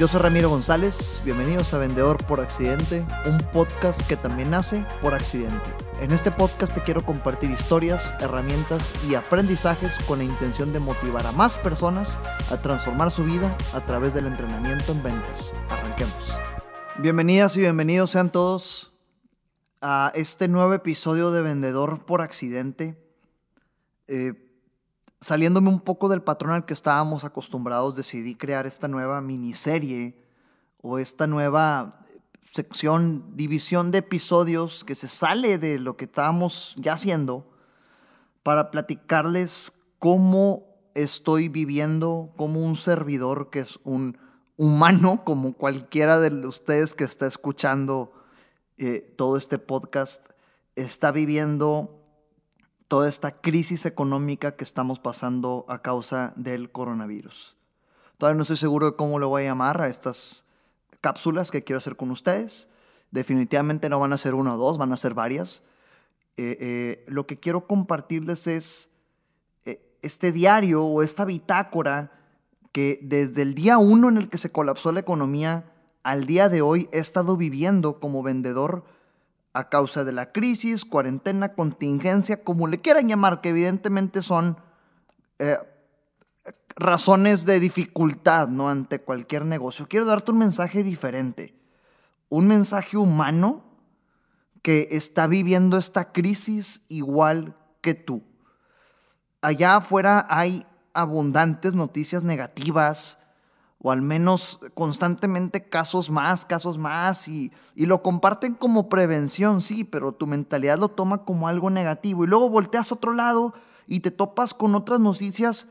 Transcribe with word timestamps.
Yo 0.00 0.08
soy 0.08 0.20
Ramiro 0.20 0.48
González, 0.48 1.20
bienvenidos 1.26 1.74
a 1.74 1.78
Vendedor 1.78 2.24
por 2.24 2.40
Accidente, 2.40 3.06
un 3.26 3.36
podcast 3.52 4.00
que 4.08 4.16
también 4.16 4.48
nace 4.48 4.82
por 5.02 5.12
accidente. 5.12 5.76
En 6.00 6.10
este 6.10 6.30
podcast 6.30 6.72
te 6.72 6.80
quiero 6.80 7.04
compartir 7.04 7.50
historias, 7.50 8.14
herramientas 8.18 8.94
y 9.06 9.14
aprendizajes 9.14 9.98
con 10.08 10.20
la 10.20 10.24
intención 10.24 10.72
de 10.72 10.80
motivar 10.80 11.26
a 11.26 11.32
más 11.32 11.58
personas 11.58 12.18
a 12.48 12.62
transformar 12.62 13.10
su 13.10 13.24
vida 13.24 13.54
a 13.74 13.84
través 13.84 14.14
del 14.14 14.24
entrenamiento 14.24 14.92
en 14.92 15.02
ventas. 15.02 15.54
Arranquemos. 15.68 16.32
Bienvenidas 16.96 17.54
y 17.58 17.60
bienvenidos 17.60 18.12
sean 18.12 18.32
todos 18.32 18.94
a 19.82 20.12
este 20.14 20.48
nuevo 20.48 20.72
episodio 20.72 21.30
de 21.30 21.42
Vendedor 21.42 22.06
por 22.06 22.22
Accidente. 22.22 22.96
Eh, 24.08 24.49
saliéndome 25.20 25.68
un 25.68 25.80
poco 25.80 26.08
del 26.08 26.22
patrón 26.22 26.52
al 26.52 26.64
que 26.64 26.74
estábamos 26.74 27.24
acostumbrados, 27.24 27.96
decidí 27.96 28.34
crear 28.34 28.66
esta 28.66 28.88
nueva 28.88 29.20
miniserie 29.20 30.16
o 30.82 30.98
esta 30.98 31.26
nueva 31.26 32.00
sección, 32.52 33.36
división 33.36 33.90
de 33.90 33.98
episodios 33.98 34.82
que 34.84 34.94
se 34.94 35.08
sale 35.08 35.58
de 35.58 35.78
lo 35.78 35.96
que 35.96 36.06
estábamos 36.06 36.74
ya 36.78 36.94
haciendo 36.94 37.46
para 38.42 38.70
platicarles 38.70 39.72
cómo 39.98 40.64
estoy 40.94 41.48
viviendo 41.48 42.32
como 42.36 42.60
un 42.60 42.76
servidor 42.76 43.50
que 43.50 43.60
es 43.60 43.78
un 43.84 44.18
humano, 44.56 45.22
como 45.24 45.52
cualquiera 45.52 46.18
de 46.18 46.46
ustedes 46.46 46.94
que 46.94 47.04
está 47.04 47.26
escuchando 47.26 48.10
eh, 48.78 49.14
todo 49.16 49.36
este 49.36 49.58
podcast, 49.58 50.30
está 50.74 51.12
viviendo 51.12 51.99
toda 52.90 53.08
esta 53.08 53.30
crisis 53.30 53.86
económica 53.86 54.56
que 54.56 54.64
estamos 54.64 54.98
pasando 54.98 55.64
a 55.68 55.80
causa 55.80 56.32
del 56.34 56.72
coronavirus. 56.72 57.56
Todavía 58.18 58.36
no 58.36 58.42
estoy 58.42 58.56
seguro 58.56 58.86
de 58.90 58.96
cómo 58.96 59.20
lo 59.20 59.28
voy 59.28 59.42
a 59.42 59.46
llamar 59.46 59.80
a 59.80 59.86
estas 59.86 60.44
cápsulas 61.00 61.52
que 61.52 61.62
quiero 61.62 61.78
hacer 61.78 61.94
con 61.94 62.10
ustedes. 62.10 62.68
Definitivamente 63.12 63.88
no 63.88 64.00
van 64.00 64.12
a 64.12 64.18
ser 64.18 64.34
una 64.34 64.56
o 64.56 64.58
dos, 64.58 64.76
van 64.76 64.92
a 64.92 64.96
ser 64.96 65.14
varias. 65.14 65.62
Eh, 66.36 66.56
eh, 66.58 67.04
lo 67.06 67.28
que 67.28 67.38
quiero 67.38 67.68
compartirles 67.68 68.48
es 68.48 68.90
eh, 69.66 69.80
este 70.02 70.32
diario 70.32 70.84
o 70.84 71.04
esta 71.04 71.24
bitácora 71.24 72.10
que 72.72 72.98
desde 73.02 73.42
el 73.42 73.54
día 73.54 73.78
uno 73.78 74.08
en 74.08 74.16
el 74.16 74.28
que 74.28 74.36
se 74.36 74.50
colapsó 74.50 74.90
la 74.90 74.98
economía 74.98 75.72
al 76.02 76.26
día 76.26 76.48
de 76.48 76.60
hoy 76.60 76.88
he 76.90 76.98
estado 76.98 77.36
viviendo 77.36 78.00
como 78.00 78.24
vendedor 78.24 78.82
a 79.52 79.68
causa 79.68 80.04
de 80.04 80.12
la 80.12 80.32
crisis, 80.32 80.84
cuarentena, 80.84 81.54
contingencia, 81.54 82.44
como 82.44 82.66
le 82.66 82.80
quieran 82.80 83.08
llamar, 83.08 83.40
que 83.40 83.48
evidentemente 83.48 84.22
son 84.22 84.56
eh, 85.38 85.58
razones 86.76 87.46
de 87.46 87.60
dificultad 87.60 88.48
¿no? 88.48 88.68
ante 88.68 89.00
cualquier 89.00 89.44
negocio. 89.44 89.88
Quiero 89.88 90.06
darte 90.06 90.32
un 90.32 90.38
mensaje 90.38 90.82
diferente, 90.82 91.54
un 92.28 92.46
mensaje 92.46 92.96
humano 92.96 93.64
que 94.62 94.88
está 94.90 95.26
viviendo 95.26 95.78
esta 95.78 96.12
crisis 96.12 96.84
igual 96.88 97.56
que 97.80 97.94
tú. 97.94 98.22
Allá 99.42 99.76
afuera 99.76 100.26
hay 100.28 100.66
abundantes 100.92 101.74
noticias 101.74 102.24
negativas, 102.24 103.19
o 103.82 103.90
al 103.90 104.02
menos 104.02 104.60
constantemente 104.74 105.64
casos 105.64 106.10
más, 106.10 106.44
casos 106.44 106.76
más, 106.76 107.28
y, 107.28 107.50
lo 107.74 108.02
comparten 108.02 108.54
como 108.54 108.90
prevención, 108.90 109.62
sí, 109.62 109.84
pero 109.84 110.12
tu 110.12 110.26
mentalidad 110.26 110.78
lo 110.78 110.90
toma 110.90 111.24
como 111.24 111.48
algo 111.48 111.70
negativo. 111.70 112.24
Y 112.24 112.26
luego 112.26 112.50
volteas 112.50 112.90
a 112.90 112.94
otro 112.96 113.14
lado 113.14 113.54
y 113.86 114.00
te 114.00 114.10
topas 114.10 114.52
con 114.52 114.74
otras 114.74 115.00
noticias 115.00 115.68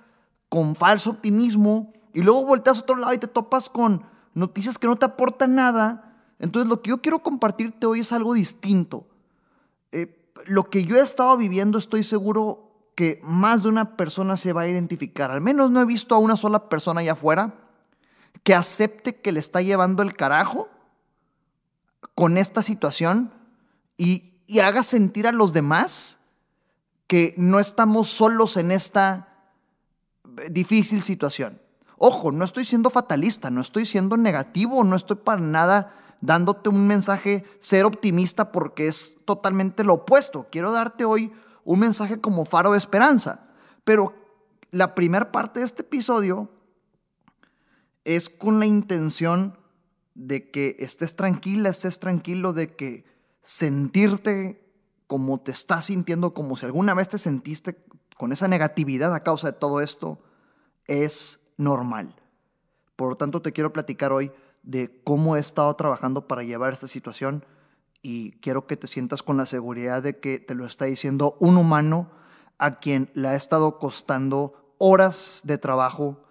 con 0.49 0.75
falso 0.75 1.11
optimismo, 1.11 1.93
y 2.11 2.21
luego 2.21 2.43
volteas 2.45 2.79
a 2.79 2.81
otro 2.81 2.95
lado 2.95 3.13
y 3.13 3.19
te 3.19 3.27
topas 3.27 3.69
con 3.69 4.03
noticias 4.33 4.79
que 4.79 4.87
no 4.87 4.95
te 4.95 5.05
aportan 5.05 5.53
nada. 5.53 6.25
Entonces 6.39 6.67
lo 6.67 6.81
que 6.81 6.89
yo 6.89 7.01
quiero 7.03 7.19
compartirte 7.19 7.85
hoy 7.85 7.99
es 7.99 8.11
algo 8.11 8.33
distinto. 8.33 9.05
Eh, 9.91 10.31
lo 10.47 10.71
que 10.71 10.83
yo 10.83 10.95
he 10.95 11.01
estado 11.01 11.37
viviendo 11.37 11.77
estoy 11.77 12.03
seguro 12.03 12.91
que 12.95 13.21
más 13.23 13.61
de 13.61 13.69
una 13.69 13.95
persona 13.95 14.37
se 14.37 14.53
va 14.53 14.61
a 14.61 14.67
identificar. 14.67 15.29
Al 15.29 15.41
menos 15.41 15.69
no 15.69 15.81
he 15.81 15.85
visto 15.85 16.15
a 16.15 16.17
una 16.17 16.35
sola 16.35 16.67
persona 16.67 17.01
allá 17.01 17.11
afuera 17.11 17.68
que 18.43 18.55
acepte 18.55 19.15
que 19.15 19.31
le 19.31 19.39
está 19.39 19.61
llevando 19.61 20.03
el 20.03 20.15
carajo 20.15 20.69
con 22.15 22.37
esta 22.37 22.63
situación 22.63 23.33
y, 23.97 24.33
y 24.47 24.59
haga 24.59 24.83
sentir 24.83 25.27
a 25.27 25.31
los 25.31 25.53
demás 25.53 26.19
que 27.07 27.33
no 27.37 27.59
estamos 27.59 28.07
solos 28.07 28.57
en 28.57 28.71
esta 28.71 29.29
difícil 30.51 31.01
situación. 31.01 31.61
Ojo, 31.97 32.31
no 32.31 32.45
estoy 32.45 32.65
siendo 32.65 32.89
fatalista, 32.89 33.49
no 33.49 33.61
estoy 33.61 33.85
siendo 33.85 34.15
negativo, 34.15 34.83
no 34.83 34.95
estoy 34.95 35.17
para 35.17 35.41
nada 35.41 35.93
dándote 36.21 36.69
un 36.69 36.87
mensaje 36.87 37.45
ser 37.59 37.85
optimista 37.85 38.51
porque 38.51 38.87
es 38.87 39.15
totalmente 39.25 39.83
lo 39.83 39.95
opuesto. 39.95 40.47
Quiero 40.51 40.71
darte 40.71 41.05
hoy 41.05 41.31
un 41.63 41.79
mensaje 41.79 42.19
como 42.19 42.45
faro 42.45 42.71
de 42.71 42.77
esperanza. 42.77 43.47
Pero 43.83 44.13
la 44.71 44.95
primera 44.95 45.31
parte 45.31 45.59
de 45.59 45.65
este 45.65 45.81
episodio 45.81 46.49
es 48.15 48.31
con 48.31 48.59
la 48.59 48.65
intención 48.65 49.55
de 50.15 50.49
que 50.49 50.75
estés 50.79 51.15
tranquila, 51.15 51.69
estés 51.69 51.99
tranquilo, 51.99 52.53
de 52.53 52.75
que 52.75 53.05
sentirte 53.43 54.65
como 55.05 55.37
te 55.37 55.51
estás 55.51 55.85
sintiendo, 55.85 56.33
como 56.33 56.57
si 56.57 56.65
alguna 56.65 56.95
vez 56.95 57.09
te 57.09 57.19
sentiste 57.19 57.85
con 58.17 58.31
esa 58.31 58.47
negatividad 58.47 59.13
a 59.13 59.21
causa 59.21 59.51
de 59.51 59.59
todo 59.59 59.79
esto, 59.81 60.19
es 60.87 61.41
normal. 61.57 62.15
Por 62.95 63.09
lo 63.09 63.15
tanto, 63.15 63.43
te 63.43 63.53
quiero 63.53 63.73
platicar 63.73 64.11
hoy 64.11 64.31
de 64.63 65.01
cómo 65.03 65.35
he 65.35 65.39
estado 65.39 65.71
trabajando 65.75 66.27
para 66.27 66.43
llevar 66.43 66.73
esta 66.73 66.87
situación 66.87 67.45
y 68.01 68.31
quiero 68.39 68.65
que 68.65 68.75
te 68.75 68.87
sientas 68.87 69.21
con 69.21 69.37
la 69.37 69.45
seguridad 69.45 70.01
de 70.01 70.19
que 70.19 70.39
te 70.39 70.55
lo 70.55 70.65
está 70.65 70.85
diciendo 70.85 71.37
un 71.39 71.57
humano 71.57 72.09
a 72.57 72.79
quien 72.79 73.11
le 73.13 73.27
ha 73.27 73.35
estado 73.35 73.77
costando 73.77 74.75
horas 74.79 75.41
de 75.43 75.59
trabajo, 75.59 76.23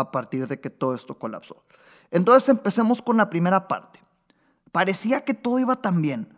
a 0.00 0.10
partir 0.10 0.46
de 0.46 0.60
que 0.60 0.70
todo 0.70 0.94
esto 0.94 1.18
colapsó. 1.18 1.64
Entonces 2.10 2.48
empecemos 2.48 3.02
con 3.02 3.16
la 3.16 3.30
primera 3.30 3.68
parte. 3.68 4.00
Parecía 4.72 5.24
que 5.24 5.34
todo 5.34 5.58
iba 5.58 5.76
tan 5.76 6.02
bien. 6.02 6.36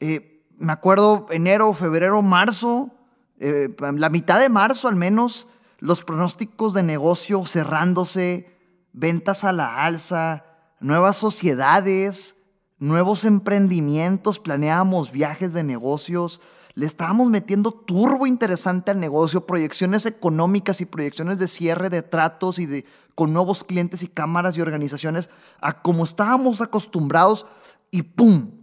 Eh, 0.00 0.44
me 0.58 0.72
acuerdo 0.72 1.26
enero, 1.30 1.72
febrero, 1.72 2.22
marzo, 2.22 2.90
eh, 3.38 3.74
la 3.78 4.10
mitad 4.10 4.40
de 4.40 4.48
marzo 4.48 4.88
al 4.88 4.96
menos, 4.96 5.48
los 5.78 6.02
pronósticos 6.02 6.74
de 6.74 6.82
negocio 6.82 7.44
cerrándose, 7.44 8.50
ventas 8.92 9.44
a 9.44 9.52
la 9.52 9.84
alza, 9.84 10.44
nuevas 10.80 11.16
sociedades, 11.16 12.36
nuevos 12.78 13.24
emprendimientos, 13.24 14.38
planeábamos 14.38 15.12
viajes 15.12 15.52
de 15.52 15.64
negocios, 15.64 16.40
le 16.76 16.84
estábamos 16.84 17.30
metiendo 17.30 17.72
turbo 17.72 18.26
interesante 18.26 18.90
al 18.90 19.00
negocio, 19.00 19.46
proyecciones 19.46 20.04
económicas 20.04 20.82
y 20.82 20.84
proyecciones 20.84 21.38
de 21.38 21.48
cierre 21.48 21.88
de 21.88 22.02
tratos 22.02 22.58
y 22.58 22.66
de 22.66 22.84
con 23.14 23.32
nuevos 23.32 23.64
clientes 23.64 24.02
y 24.02 24.08
cámaras 24.08 24.58
y 24.58 24.60
organizaciones 24.60 25.30
a 25.62 25.80
como 25.80 26.04
estábamos 26.04 26.60
acostumbrados 26.60 27.46
y 27.90 28.02
¡pum! 28.02 28.60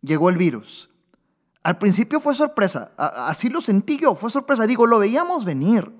llegó 0.00 0.30
el 0.30 0.36
virus. 0.36 0.90
Al 1.64 1.76
principio 1.76 2.20
fue 2.20 2.36
sorpresa, 2.36 2.92
así 2.96 3.48
lo 3.48 3.60
sentí 3.60 3.98
yo, 3.98 4.14
fue 4.14 4.30
sorpresa, 4.30 4.68
digo, 4.68 4.86
lo 4.86 5.00
veíamos 5.00 5.44
venir. 5.44 5.92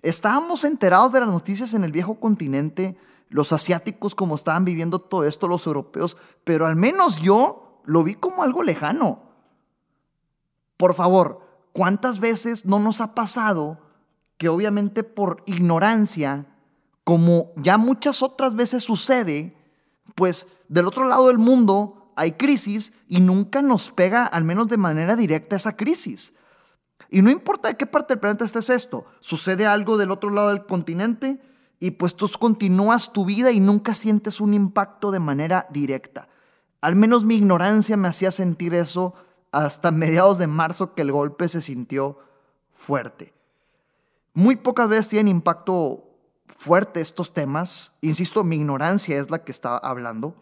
Estábamos 0.00 0.62
enterados 0.62 1.10
de 1.10 1.18
las 1.18 1.28
noticias 1.28 1.74
en 1.74 1.82
el 1.82 1.90
viejo 1.90 2.20
continente, 2.20 2.96
los 3.30 3.52
asiáticos 3.52 4.14
como 4.14 4.36
estaban 4.36 4.64
viviendo 4.64 5.00
todo 5.00 5.24
esto, 5.24 5.48
los 5.48 5.66
europeos, 5.66 6.16
pero 6.44 6.68
al 6.68 6.76
menos 6.76 7.20
yo 7.20 7.80
lo 7.84 8.04
vi 8.04 8.14
como 8.14 8.44
algo 8.44 8.62
lejano. 8.62 9.33
Por 10.84 10.92
favor, 10.92 11.40
¿cuántas 11.72 12.20
veces 12.20 12.66
no 12.66 12.78
nos 12.78 13.00
ha 13.00 13.14
pasado 13.14 13.80
que 14.36 14.50
obviamente 14.50 15.02
por 15.02 15.42
ignorancia, 15.46 16.46
como 17.04 17.52
ya 17.56 17.78
muchas 17.78 18.22
otras 18.22 18.54
veces 18.54 18.82
sucede, 18.82 19.56
pues 20.14 20.46
del 20.68 20.86
otro 20.86 21.08
lado 21.08 21.28
del 21.28 21.38
mundo 21.38 22.12
hay 22.16 22.32
crisis 22.32 22.92
y 23.08 23.20
nunca 23.20 23.62
nos 23.62 23.92
pega, 23.92 24.26
al 24.26 24.44
menos 24.44 24.68
de 24.68 24.76
manera 24.76 25.16
directa, 25.16 25.56
esa 25.56 25.74
crisis? 25.74 26.34
Y 27.08 27.22
no 27.22 27.30
importa 27.30 27.68
de 27.68 27.78
qué 27.78 27.86
parte 27.86 28.12
del 28.12 28.20
planeta 28.20 28.44
estés 28.44 28.68
esto, 28.68 29.06
sucede 29.20 29.64
algo 29.64 29.96
del 29.96 30.10
otro 30.10 30.28
lado 30.28 30.50
del 30.50 30.66
continente 30.66 31.40
y 31.80 31.92
pues 31.92 32.14
tú 32.14 32.28
continúas 32.38 33.10
tu 33.14 33.24
vida 33.24 33.52
y 33.52 33.60
nunca 33.60 33.94
sientes 33.94 34.38
un 34.38 34.52
impacto 34.52 35.12
de 35.12 35.20
manera 35.20 35.66
directa. 35.70 36.28
Al 36.82 36.94
menos 36.94 37.24
mi 37.24 37.36
ignorancia 37.36 37.96
me 37.96 38.08
hacía 38.08 38.30
sentir 38.30 38.74
eso 38.74 39.14
hasta 39.54 39.92
mediados 39.92 40.38
de 40.38 40.48
marzo 40.48 40.94
que 40.94 41.02
el 41.02 41.12
golpe 41.12 41.48
se 41.48 41.62
sintió 41.62 42.18
fuerte. 42.72 43.32
Muy 44.32 44.56
pocas 44.56 44.88
veces 44.88 45.08
tienen 45.10 45.28
impacto 45.36 46.10
fuerte 46.58 47.00
estos 47.00 47.32
temas. 47.32 47.94
Insisto, 48.00 48.42
mi 48.42 48.56
ignorancia 48.56 49.16
es 49.16 49.30
la 49.30 49.44
que 49.44 49.52
está 49.52 49.76
hablando. 49.78 50.34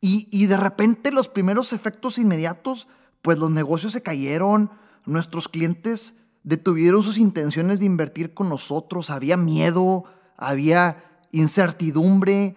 Y, 0.00 0.28
y, 0.32 0.46
de 0.46 0.56
repente 0.56 1.12
los 1.12 1.28
primeros 1.28 1.72
efectos 1.72 2.18
inmediatos, 2.18 2.88
pues 3.22 3.38
los 3.38 3.52
negocios 3.52 3.92
se 3.92 4.02
cayeron, 4.02 4.72
nuestros 5.06 5.46
clientes 5.46 6.16
detuvieron 6.42 7.04
sus 7.04 7.18
intenciones 7.18 7.78
de 7.78 7.86
invertir 7.86 8.34
con 8.34 8.48
nosotros, 8.48 9.10
había 9.10 9.36
miedo, 9.36 10.04
había 10.36 11.04
incertidumbre, 11.30 12.56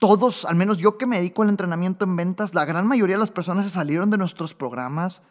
todos, 0.00 0.46
al 0.46 0.56
menos 0.56 0.78
yo 0.78 0.96
que 0.96 1.06
me 1.06 1.18
dedico 1.18 1.42
al 1.42 1.50
entrenamiento 1.50 2.06
en 2.06 2.16
ventas, 2.16 2.54
la 2.54 2.64
gran 2.64 2.88
mayoría 2.88 3.16
de 3.16 3.20
las 3.20 3.30
personas 3.30 3.66
se 3.66 3.70
salieron 3.70 4.10
de 4.10 4.16
nuestros 4.16 4.54
programas 4.54 5.22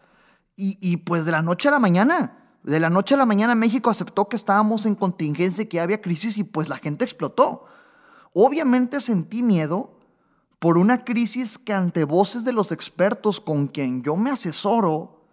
y, 0.55 0.97
pues 0.97 1.25
de 1.25 1.31
la 1.31 1.41
noche 1.41 1.69
a 1.69 1.71
la 1.71 1.79
mañana, 1.79 2.57
de 2.63 2.79
la 2.79 2.89
noche 2.89 3.15
a 3.15 3.17
la 3.17 3.25
mañana 3.25 3.55
México 3.55 3.89
aceptó 3.89 4.29
que 4.29 4.35
estábamos 4.35 4.85
en 4.85 4.93
contingencia 4.93 5.67
que 5.67 5.79
había 5.79 6.01
crisis 6.01 6.37
y 6.37 6.43
pues 6.43 6.69
la 6.69 6.77
gente 6.77 7.03
explotó. 7.03 7.65
Obviamente 8.33 9.01
sentí 9.01 9.41
miedo 9.41 9.97
por 10.59 10.77
una 10.77 11.03
crisis 11.03 11.57
que 11.57 11.73
ante 11.73 12.03
voces 12.03 12.45
de 12.45 12.53
los 12.53 12.71
expertos 12.71 13.41
con 13.41 13.67
quien 13.67 14.03
yo 14.03 14.17
me 14.17 14.29
asesoro, 14.29 15.25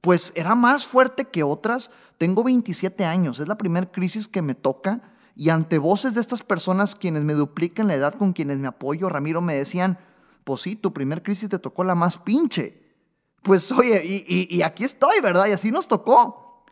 pues 0.00 0.32
era 0.36 0.54
más 0.54 0.86
fuerte 0.86 1.26
que 1.26 1.42
otras. 1.42 1.90
Tengo 2.16 2.44
27 2.44 3.04
años, 3.04 3.40
es 3.40 3.48
la 3.48 3.58
primera 3.58 3.90
crisis 3.90 4.26
que 4.26 4.40
me 4.40 4.54
toca 4.54 5.02
y 5.40 5.48
ante 5.48 5.78
voces 5.78 6.16
de 6.16 6.20
estas 6.20 6.42
personas 6.42 6.94
quienes 6.94 7.24
me 7.24 7.32
duplican 7.32 7.88
la 7.88 7.94
edad 7.94 8.12
con 8.12 8.34
quienes 8.34 8.58
me 8.58 8.68
apoyo, 8.68 9.08
Ramiro, 9.08 9.40
me 9.40 9.54
decían, 9.54 9.98
pues 10.44 10.60
sí, 10.60 10.76
tu 10.76 10.92
primer 10.92 11.22
crisis 11.22 11.48
te 11.48 11.58
tocó 11.58 11.82
la 11.82 11.94
más 11.94 12.18
pinche. 12.18 12.94
Pues 13.42 13.72
oye, 13.72 14.02
y, 14.04 14.54
y 14.54 14.60
aquí 14.60 14.84
estoy, 14.84 15.18
¿verdad? 15.22 15.46
Y 15.46 15.52
así 15.52 15.70
nos 15.70 15.88
tocó. 15.88 16.66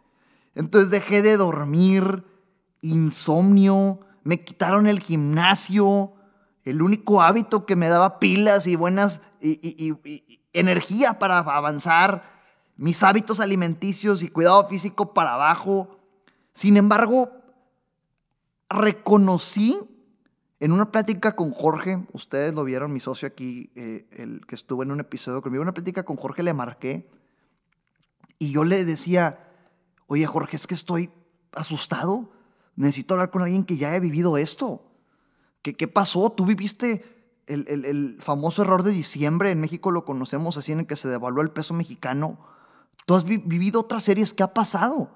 Entonces 0.55 0.91
dejé 0.91 1.23
de 1.23 1.39
dormir, 1.39 2.27
insomnio, 2.83 4.01
me 4.23 4.45
quitaron 4.45 4.87
el 4.87 5.01
gimnasio, 5.01 6.13
el 6.63 6.83
único 6.83 7.23
hábito 7.23 7.65
que 7.65 7.75
me 7.75 7.89
daba 7.89 8.19
pilas 8.19 8.67
y 8.67 8.77
buenas 8.77 9.23
y, 9.41 9.95
energía 10.53 11.19
para 11.19 11.39
avanzar, 11.39 12.23
mis 12.77 13.03
hábitos 13.03 13.41
alimenticios 13.41 14.23
y 14.23 14.29
cuidado 14.29 14.69
físico 14.69 15.15
para 15.15 15.33
abajo. 15.33 15.97
Sin 16.53 16.77
embargo, 16.77 17.38
reconocí 18.69 19.79
en 20.61 20.73
una 20.73 20.91
plática 20.91 21.37
con 21.37 21.53
Jorge, 21.53 22.05
ustedes 22.13 22.55
lo 22.55 22.65
vieron, 22.65 22.93
mi 22.93 23.01
socio 23.01 23.29
aquí, 23.29 23.71
eh, 23.77 24.09
el 24.13 24.45
que 24.47 24.57
estuvo 24.57 24.83
en 24.83 24.91
un 24.91 25.01
episodio 25.01 25.41
conmigo, 25.41 25.63
una 25.63 25.75
plática 25.75 26.05
con 26.05 26.17
Jorge 26.17 26.43
le 26.43 26.53
marqué 26.53 27.09
y 28.39 28.51
yo 28.51 28.65
le 28.65 28.85
decía, 28.85 29.39
oye 30.07 30.27
Jorge, 30.27 30.57
es 30.57 30.67
que 30.67 30.75
estoy 30.75 31.11
asustado, 31.53 32.31
necesito 32.75 33.15
hablar 33.15 33.31
con 33.31 33.43
alguien 33.43 33.65
que 33.65 33.77
ya 33.77 33.91
haya 33.91 34.01
vivido 34.01 34.37
esto. 34.37 34.85
¿Qué, 35.63 35.75
qué 35.75 35.89
pasó? 35.89 36.31
¿Tú 36.31 36.45
viviste 36.45 37.05
el, 37.47 38.17
famoso 38.21 38.63
error 38.63 38.83
de 38.83 38.91
diciembre? 38.91 39.51
En 39.51 39.61
México 39.61 39.91
lo 39.91 40.05
conocemos 40.05 40.57
así, 40.57 40.73
en 40.73 40.81
el 40.81 40.87
que 40.87 40.97
se 40.97 41.09
devaluó 41.09 41.43
el 41.43 41.51
peso 41.51 41.75
mexicano. 41.75 42.39
Tú 43.07 43.15
has 43.15 43.25
vivido 43.25 43.81
otras 43.81 44.05
series, 44.05 44.35
¿qué 44.35 44.43
ha 44.43 44.55
pasado? 44.55 45.15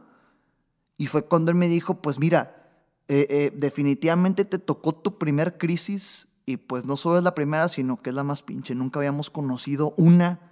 Y 0.96 1.08
fue 1.08 1.24
cuando 1.24 1.50
él 1.50 1.56
me 1.56 1.68
dijo, 1.68 2.00
pues 2.00 2.18
mira, 2.18 2.61
eh, 3.08 3.26
eh, 3.28 3.52
definitivamente 3.54 4.44
te 4.44 4.58
tocó 4.58 4.94
tu 4.94 5.18
primer 5.18 5.58
crisis 5.58 6.28
y 6.46 6.56
pues 6.56 6.84
no 6.84 6.96
solo 6.96 7.18
es 7.18 7.24
la 7.24 7.34
primera, 7.34 7.68
sino 7.68 8.02
que 8.02 8.10
es 8.10 8.16
la 8.16 8.24
más 8.24 8.42
pinche. 8.42 8.74
Nunca 8.74 8.98
habíamos 8.98 9.30
conocido 9.30 9.94
una 9.96 10.50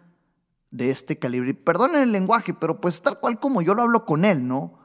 de 0.71 0.91
este 0.91 1.19
calibre. 1.19 1.55
Perdonen 1.55 2.03
el 2.03 2.13
lenguaje, 2.13 2.55
pero 2.55 2.81
pues 2.81 3.03
tal 3.03 3.19
cual 3.19 3.41
como 3.41 3.63
yo 3.63 3.75
lo 3.75 3.83
hablo 3.83 4.05
con 4.05 4.25
él, 4.25 4.47
¿no? 4.47 4.79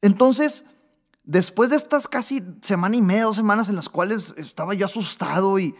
Entonces, 0.00 0.66
Después 1.26 1.70
de 1.70 1.76
estas 1.76 2.06
casi 2.06 2.40
semana 2.62 2.94
y 2.94 3.02
media, 3.02 3.24
dos 3.24 3.34
semanas 3.34 3.68
en 3.68 3.74
las 3.74 3.88
cuales 3.88 4.36
estaba 4.38 4.74
yo 4.74 4.86
asustado 4.86 5.58
y, 5.58 5.74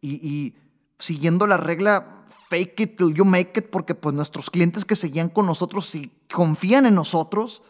y, 0.00 0.56
siguiendo 0.98 1.46
la 1.46 1.56
regla 1.56 2.24
fake 2.26 2.80
it 2.80 2.96
till 2.96 3.14
you 3.14 3.24
make 3.24 3.52
it, 3.54 3.70
porque 3.70 3.94
pues 3.94 4.12
nuestros 4.12 4.50
clientes 4.50 4.84
que 4.84 4.96
seguían 4.96 5.28
con 5.28 5.46
nosotros 5.46 5.94
y 5.94 6.10
confían 6.34 6.84
en 6.84 6.96
nosotros, 6.96 7.62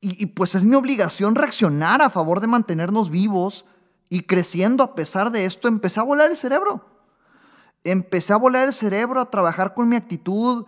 y, 0.00 0.26
pues 0.26 0.54
es 0.54 0.64
mi 0.64 0.76
obligación 0.76 1.34
reaccionar 1.34 2.02
a 2.02 2.10
favor 2.10 2.40
de 2.40 2.46
mantenernos 2.46 3.10
vivos 3.10 3.66
y 4.08 4.20
creciendo 4.20 4.84
a 4.84 4.94
pesar 4.94 5.30
de 5.30 5.46
esto, 5.46 5.68
empecé 5.68 6.00
a 6.00 6.04
volar 6.04 6.30
el 6.30 6.36
cerebro. 6.36 6.84
Empecé 7.82 8.32
a 8.32 8.36
volar 8.36 8.66
el 8.66 8.72
cerebro, 8.72 9.20
a 9.20 9.30
trabajar 9.30 9.74
con 9.74 9.88
mi 9.88 9.96
actitud 9.96 10.66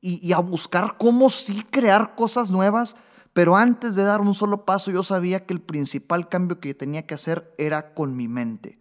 y 0.00 0.32
a 0.32 0.38
buscar 0.38 0.96
cómo 0.98 1.30
sí 1.30 1.64
crear 1.70 2.14
cosas 2.14 2.50
nuevas 2.50 2.96
pero 3.34 3.56
antes 3.56 3.96
de 3.96 4.04
dar 4.04 4.20
un 4.20 4.32
solo 4.32 4.64
paso 4.64 4.90
yo 4.90 5.02
sabía 5.02 5.44
que 5.44 5.52
el 5.52 5.60
principal 5.60 6.28
cambio 6.28 6.60
que 6.60 6.72
tenía 6.72 7.04
que 7.04 7.14
hacer 7.14 7.52
era 7.58 7.92
con 7.92 8.16
mi 8.16 8.28
mente. 8.28 8.78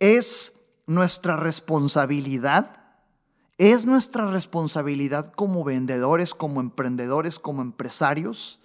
Es 0.00 0.54
nuestra 0.86 1.36
responsabilidad, 1.36 2.82
es 3.58 3.86
nuestra 3.86 4.30
responsabilidad 4.30 5.32
como 5.32 5.62
vendedores, 5.62 6.34
como 6.34 6.60
emprendedores, 6.60 7.38
como 7.38 7.62
empresarios, 7.62 8.60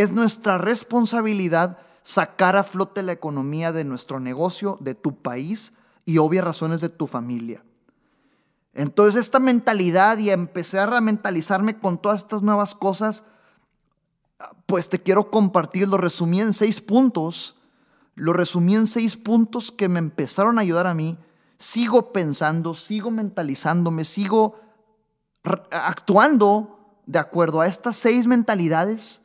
es 0.00 0.12
nuestra 0.12 0.58
responsabilidad 0.58 1.78
sacar 2.02 2.56
a 2.56 2.64
flote 2.64 3.02
la 3.02 3.12
economía 3.12 3.72
de 3.72 3.84
nuestro 3.84 4.20
negocio, 4.20 4.76
de 4.80 4.94
tu 4.94 5.16
país 5.16 5.72
y 6.04 6.18
obvias 6.18 6.44
razones 6.44 6.80
de 6.80 6.88
tu 6.88 7.06
familia. 7.06 7.64
Entonces 8.74 9.20
esta 9.20 9.38
mentalidad 9.38 10.18
y 10.18 10.30
empezar 10.30 10.92
a 10.94 11.00
mentalizarme 11.00 11.78
con 11.78 11.98
todas 11.98 12.22
estas 12.22 12.42
nuevas 12.42 12.74
cosas, 12.74 13.24
pues 14.66 14.88
te 14.88 15.00
quiero 15.00 15.30
compartir, 15.30 15.88
lo 15.88 15.98
resumí 15.98 16.40
en 16.40 16.54
seis 16.54 16.80
puntos, 16.80 17.56
lo 18.14 18.32
resumí 18.32 18.74
en 18.74 18.86
seis 18.86 19.16
puntos 19.16 19.70
que 19.70 19.88
me 19.88 19.98
empezaron 19.98 20.58
a 20.58 20.62
ayudar 20.62 20.86
a 20.86 20.94
mí. 20.94 21.18
Sigo 21.58 22.12
pensando, 22.12 22.74
sigo 22.74 23.10
mentalizándome, 23.10 24.04
sigo 24.04 24.58
actuando 25.70 26.78
de 27.06 27.18
acuerdo 27.18 27.60
a 27.60 27.66
estas 27.66 27.96
seis 27.96 28.26
mentalidades, 28.26 29.22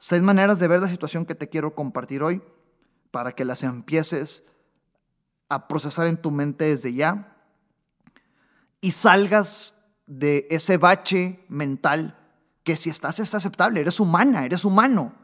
seis 0.00 0.22
maneras 0.22 0.58
de 0.58 0.66
ver 0.66 0.80
la 0.80 0.88
situación 0.88 1.26
que 1.26 1.34
te 1.34 1.50
quiero 1.50 1.74
compartir 1.74 2.22
hoy 2.22 2.42
para 3.10 3.32
que 3.32 3.44
las 3.44 3.62
empieces 3.62 4.44
a 5.50 5.68
procesar 5.68 6.06
en 6.06 6.16
tu 6.16 6.30
mente 6.30 6.64
desde 6.64 6.94
ya 6.94 7.36
y 8.80 8.92
salgas 8.92 9.74
de 10.06 10.46
ese 10.48 10.78
bache 10.78 11.44
mental 11.48 12.18
que 12.64 12.76
si 12.76 12.88
estás 12.88 13.18
es 13.20 13.34
aceptable, 13.34 13.80
eres 13.80 14.00
humana, 14.00 14.44
eres 14.44 14.64
humano. 14.64 15.14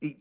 Y, 0.00 0.18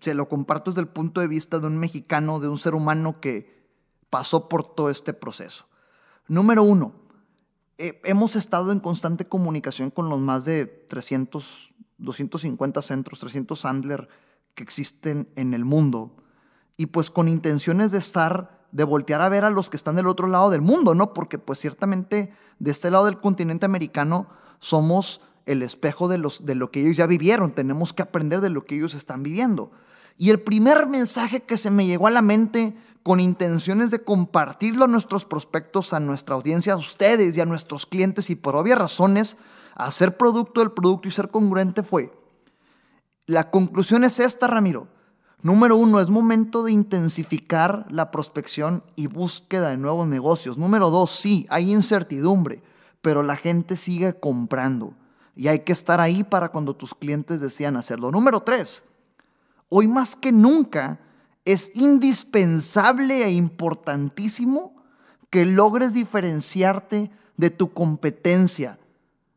se 0.00 0.14
lo 0.14 0.28
comparto 0.28 0.70
desde 0.70 0.82
el 0.82 0.88
punto 0.88 1.20
de 1.20 1.26
vista 1.26 1.58
de 1.58 1.66
un 1.66 1.78
mexicano, 1.78 2.40
de 2.40 2.48
un 2.48 2.58
ser 2.58 2.74
humano 2.74 3.20
que 3.20 3.68
pasó 4.10 4.48
por 4.48 4.74
todo 4.74 4.90
este 4.90 5.12
proceso. 5.12 5.66
Número 6.26 6.62
uno, 6.62 6.94
eh, 7.76 8.00
hemos 8.04 8.36
estado 8.36 8.72
en 8.72 8.80
constante 8.80 9.26
comunicación 9.26 9.90
con 9.90 10.08
los 10.08 10.20
más 10.20 10.44
de 10.44 10.66
300, 10.66 11.74
250 11.98 12.82
centros, 12.82 13.20
300 13.20 13.58
Sandler 13.58 14.08
que 14.54 14.62
existen 14.62 15.28
en 15.36 15.54
el 15.54 15.64
mundo. 15.64 16.16
Y 16.76 16.86
pues 16.86 17.10
con 17.10 17.28
intenciones 17.28 17.92
de 17.92 17.98
estar, 17.98 18.66
de 18.72 18.84
voltear 18.84 19.20
a 19.20 19.28
ver 19.28 19.44
a 19.44 19.50
los 19.50 19.70
que 19.70 19.76
están 19.76 19.96
del 19.96 20.06
otro 20.06 20.26
lado 20.26 20.50
del 20.50 20.62
mundo, 20.62 20.94
¿no? 20.94 21.12
Porque 21.12 21.38
pues 21.38 21.58
ciertamente 21.58 22.32
de 22.58 22.70
este 22.70 22.90
lado 22.90 23.06
del 23.06 23.20
continente 23.20 23.66
americano 23.66 24.28
somos 24.58 25.20
el 25.46 25.62
espejo 25.62 26.08
de, 26.08 26.18
los, 26.18 26.44
de 26.44 26.54
lo 26.54 26.70
que 26.70 26.80
ellos 26.80 26.96
ya 26.96 27.06
vivieron. 27.06 27.52
Tenemos 27.52 27.92
que 27.92 28.02
aprender 28.02 28.40
de 28.40 28.50
lo 28.50 28.64
que 28.64 28.76
ellos 28.76 28.94
están 28.94 29.22
viviendo. 29.22 29.72
Y 30.16 30.30
el 30.30 30.40
primer 30.40 30.88
mensaje 30.88 31.40
que 31.40 31.56
se 31.56 31.70
me 31.70 31.86
llegó 31.86 32.08
a 32.08 32.10
la 32.10 32.22
mente 32.22 32.76
con 33.08 33.20
intenciones 33.20 33.90
de 33.90 34.04
compartirlo 34.04 34.84
a 34.84 34.86
nuestros 34.86 35.24
prospectos, 35.24 35.94
a 35.94 35.98
nuestra 35.98 36.34
audiencia, 36.34 36.74
a 36.74 36.76
ustedes 36.76 37.34
y 37.34 37.40
a 37.40 37.46
nuestros 37.46 37.86
clientes 37.86 38.28
y 38.28 38.36
por 38.36 38.54
obvias 38.54 38.78
razones, 38.78 39.38
hacer 39.76 40.18
producto 40.18 40.60
del 40.60 40.72
producto 40.72 41.08
y 41.08 41.10
ser 41.10 41.30
congruente 41.30 41.82
fue, 41.82 42.12
la 43.24 43.50
conclusión 43.50 44.04
es 44.04 44.20
esta, 44.20 44.46
Ramiro. 44.46 44.88
Número 45.40 45.74
uno, 45.78 46.00
es 46.00 46.10
momento 46.10 46.62
de 46.64 46.72
intensificar 46.72 47.86
la 47.88 48.10
prospección 48.10 48.84
y 48.94 49.06
búsqueda 49.06 49.70
de 49.70 49.78
nuevos 49.78 50.06
negocios. 50.06 50.58
Número 50.58 50.90
dos, 50.90 51.10
sí, 51.10 51.46
hay 51.48 51.72
incertidumbre, 51.72 52.62
pero 53.00 53.22
la 53.22 53.36
gente 53.36 53.76
sigue 53.76 54.20
comprando 54.20 54.92
y 55.34 55.48
hay 55.48 55.60
que 55.60 55.72
estar 55.72 55.98
ahí 56.02 56.24
para 56.24 56.50
cuando 56.50 56.76
tus 56.76 56.94
clientes 56.94 57.40
desean 57.40 57.78
hacerlo. 57.78 58.10
Número 58.10 58.40
tres, 58.42 58.84
hoy 59.70 59.88
más 59.88 60.14
que 60.14 60.30
nunca 60.30 61.00
es 61.48 61.74
indispensable 61.74 63.24
e 63.24 63.30
importantísimo 63.30 64.76
que 65.30 65.46
logres 65.46 65.94
diferenciarte 65.94 67.10
de 67.38 67.48
tu 67.48 67.72
competencia, 67.72 68.78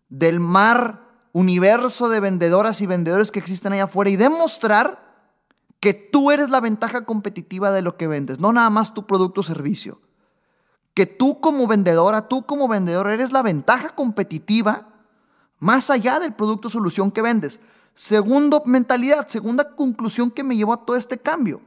del 0.10 0.42
mar 0.42 1.08
universo 1.32 2.10
de 2.10 2.20
vendedoras 2.20 2.82
y 2.82 2.86
vendedores 2.86 3.32
que 3.32 3.40
existen 3.40 3.72
allá 3.72 3.86
afuera 3.86 4.12
y 4.12 4.18
demostrar 4.18 5.02
que 5.80 5.94
tú 5.94 6.32
eres 6.32 6.50
la 6.50 6.60
ventaja 6.60 7.06
competitiva 7.06 7.72
de 7.72 7.82
lo 7.82 7.96
que 7.96 8.08
vendes, 8.08 8.42
no 8.42 8.52
nada 8.52 8.70
más 8.70 8.94
tu 8.94 9.08
producto 9.08 9.40
o 9.40 9.46
servicio. 9.46 10.02
Que 10.94 11.06
tú 11.06 11.40
como 11.40 11.66
vendedora, 11.66 12.28
tú 12.28 12.46
como 12.46 12.68
vendedor 12.68 13.10
eres 13.10 13.32
la 13.32 13.42
ventaja 13.42 13.96
competitiva 13.96 14.90
más 15.60 15.90
allá 15.90 16.20
del 16.20 16.34
producto 16.34 16.68
o 16.68 16.72
solución 16.72 17.10
que 17.10 17.22
vendes. 17.22 17.62
Segundo, 17.94 18.64
mentalidad, 18.66 19.30
segunda 19.30 19.78
conclusión 19.78 20.30
que 20.30 20.44
me 20.44 20.58
llevó 20.58 20.74
a 20.74 20.86
todo 20.86 20.98
este 20.98 21.18
cambio. 21.18 21.62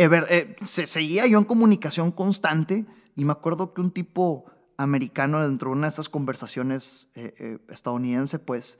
Eh, 0.00 0.56
se 0.64 0.86
seguía 0.86 1.26
yo 1.26 1.38
en 1.38 1.44
comunicación 1.44 2.12
constante 2.12 2.86
y 3.16 3.24
me 3.24 3.32
acuerdo 3.32 3.74
que 3.74 3.80
un 3.80 3.90
tipo 3.90 4.44
americano 4.76 5.40
dentro 5.40 5.70
de 5.70 5.76
una 5.76 5.88
de 5.88 5.92
esas 5.92 6.08
conversaciones 6.08 7.08
eh, 7.16 7.34
eh, 7.40 7.58
estadounidense, 7.68 8.38
pues, 8.38 8.78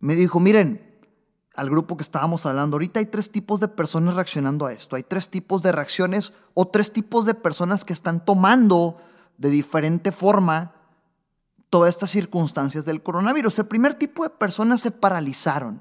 me 0.00 0.16
dijo, 0.16 0.40
miren, 0.40 0.98
al 1.54 1.70
grupo 1.70 1.96
que 1.96 2.02
estábamos 2.02 2.46
hablando, 2.46 2.74
ahorita 2.74 2.98
hay 2.98 3.06
tres 3.06 3.30
tipos 3.30 3.60
de 3.60 3.68
personas 3.68 4.16
reaccionando 4.16 4.66
a 4.66 4.72
esto. 4.72 4.96
Hay 4.96 5.04
tres 5.04 5.30
tipos 5.30 5.62
de 5.62 5.70
reacciones 5.70 6.32
o 6.54 6.66
tres 6.66 6.92
tipos 6.92 7.26
de 7.26 7.34
personas 7.34 7.84
que 7.84 7.92
están 7.92 8.24
tomando 8.24 8.96
de 9.38 9.50
diferente 9.50 10.10
forma 10.10 10.74
todas 11.68 11.90
estas 11.90 12.10
circunstancias 12.10 12.84
del 12.84 13.04
coronavirus. 13.04 13.60
El 13.60 13.66
primer 13.66 13.94
tipo 13.94 14.24
de 14.24 14.30
personas 14.30 14.80
se 14.80 14.90
paralizaron. 14.90 15.80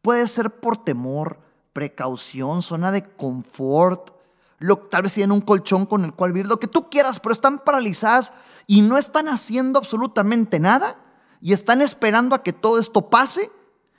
Puede 0.00 0.28
ser 0.28 0.60
por 0.60 0.84
temor, 0.84 1.40
precaución, 1.72 2.62
zona 2.62 2.92
de 2.92 3.02
confort, 3.02 4.10
lo, 4.58 4.78
tal 4.78 5.02
vez 5.02 5.14
tienen 5.14 5.32
un 5.32 5.40
colchón 5.40 5.86
con 5.86 6.04
el 6.04 6.12
cual 6.12 6.32
vivir, 6.32 6.46
lo 6.46 6.60
que 6.60 6.66
tú 6.66 6.90
quieras, 6.90 7.18
pero 7.20 7.32
están 7.32 7.60
paralizadas 7.60 8.32
y 8.66 8.82
no 8.82 8.98
están 8.98 9.28
haciendo 9.28 9.78
absolutamente 9.78 10.60
nada 10.60 10.98
y 11.40 11.54
están 11.54 11.80
esperando 11.80 12.34
a 12.34 12.42
que 12.42 12.52
todo 12.52 12.78
esto 12.78 13.08
pase 13.08 13.50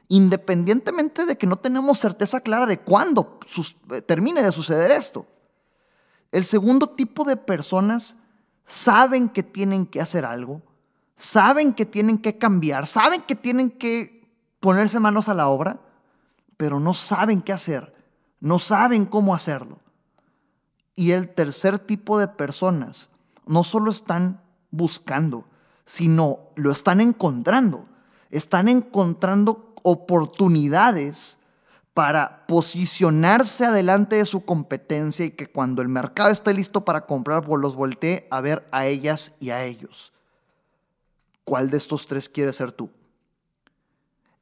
independientemente 0.07 1.25
de 1.25 1.37
que 1.37 1.47
no 1.47 1.55
tenemos 1.55 1.97
certeza 1.97 2.41
clara 2.41 2.65
de 2.65 2.79
cuándo 2.79 3.39
eh, 3.91 4.01
termine 4.01 4.43
de 4.43 4.51
suceder 4.51 4.91
esto. 4.91 5.25
El 6.33 6.43
segundo 6.43 6.89
tipo 6.89 7.23
de 7.23 7.37
personas 7.37 8.17
saben 8.65 9.29
que 9.29 9.41
tienen 9.41 9.85
que 9.85 10.01
hacer 10.01 10.25
algo, 10.25 10.61
saben 11.15 11.73
que 11.73 11.85
tienen 11.85 12.17
que 12.17 12.37
cambiar, 12.37 12.87
saben 12.87 13.21
que 13.21 13.35
tienen 13.35 13.71
que 13.71 14.29
ponerse 14.59 14.99
manos 14.99 15.29
a 15.29 15.33
la 15.33 15.47
obra, 15.47 15.79
pero 16.61 16.79
no 16.79 16.93
saben 16.93 17.41
qué 17.41 17.53
hacer, 17.53 17.91
no 18.39 18.59
saben 18.59 19.05
cómo 19.05 19.33
hacerlo. 19.33 19.79
Y 20.95 21.09
el 21.09 21.27
tercer 21.33 21.79
tipo 21.79 22.19
de 22.19 22.27
personas 22.27 23.09
no 23.47 23.63
solo 23.63 23.89
están 23.89 24.43
buscando, 24.69 25.47
sino 25.85 26.51
lo 26.55 26.71
están 26.71 27.01
encontrando. 27.01 27.85
Están 28.29 28.67
encontrando 28.69 29.73
oportunidades 29.81 31.39
para 31.95 32.45
posicionarse 32.45 33.65
adelante 33.65 34.17
de 34.17 34.27
su 34.27 34.45
competencia 34.45 35.25
y 35.25 35.31
que 35.31 35.47
cuando 35.47 35.81
el 35.81 35.87
mercado 35.87 36.29
esté 36.29 36.53
listo 36.53 36.85
para 36.85 37.07
comprar, 37.07 37.47
los 37.47 37.73
voltee 37.73 38.27
a 38.29 38.39
ver 38.39 38.67
a 38.71 38.85
ellas 38.85 39.33
y 39.39 39.49
a 39.49 39.63
ellos. 39.63 40.13
¿Cuál 41.43 41.71
de 41.71 41.77
estos 41.77 42.05
tres 42.05 42.29
quieres 42.29 42.57
ser 42.57 42.71
tú? 42.71 42.91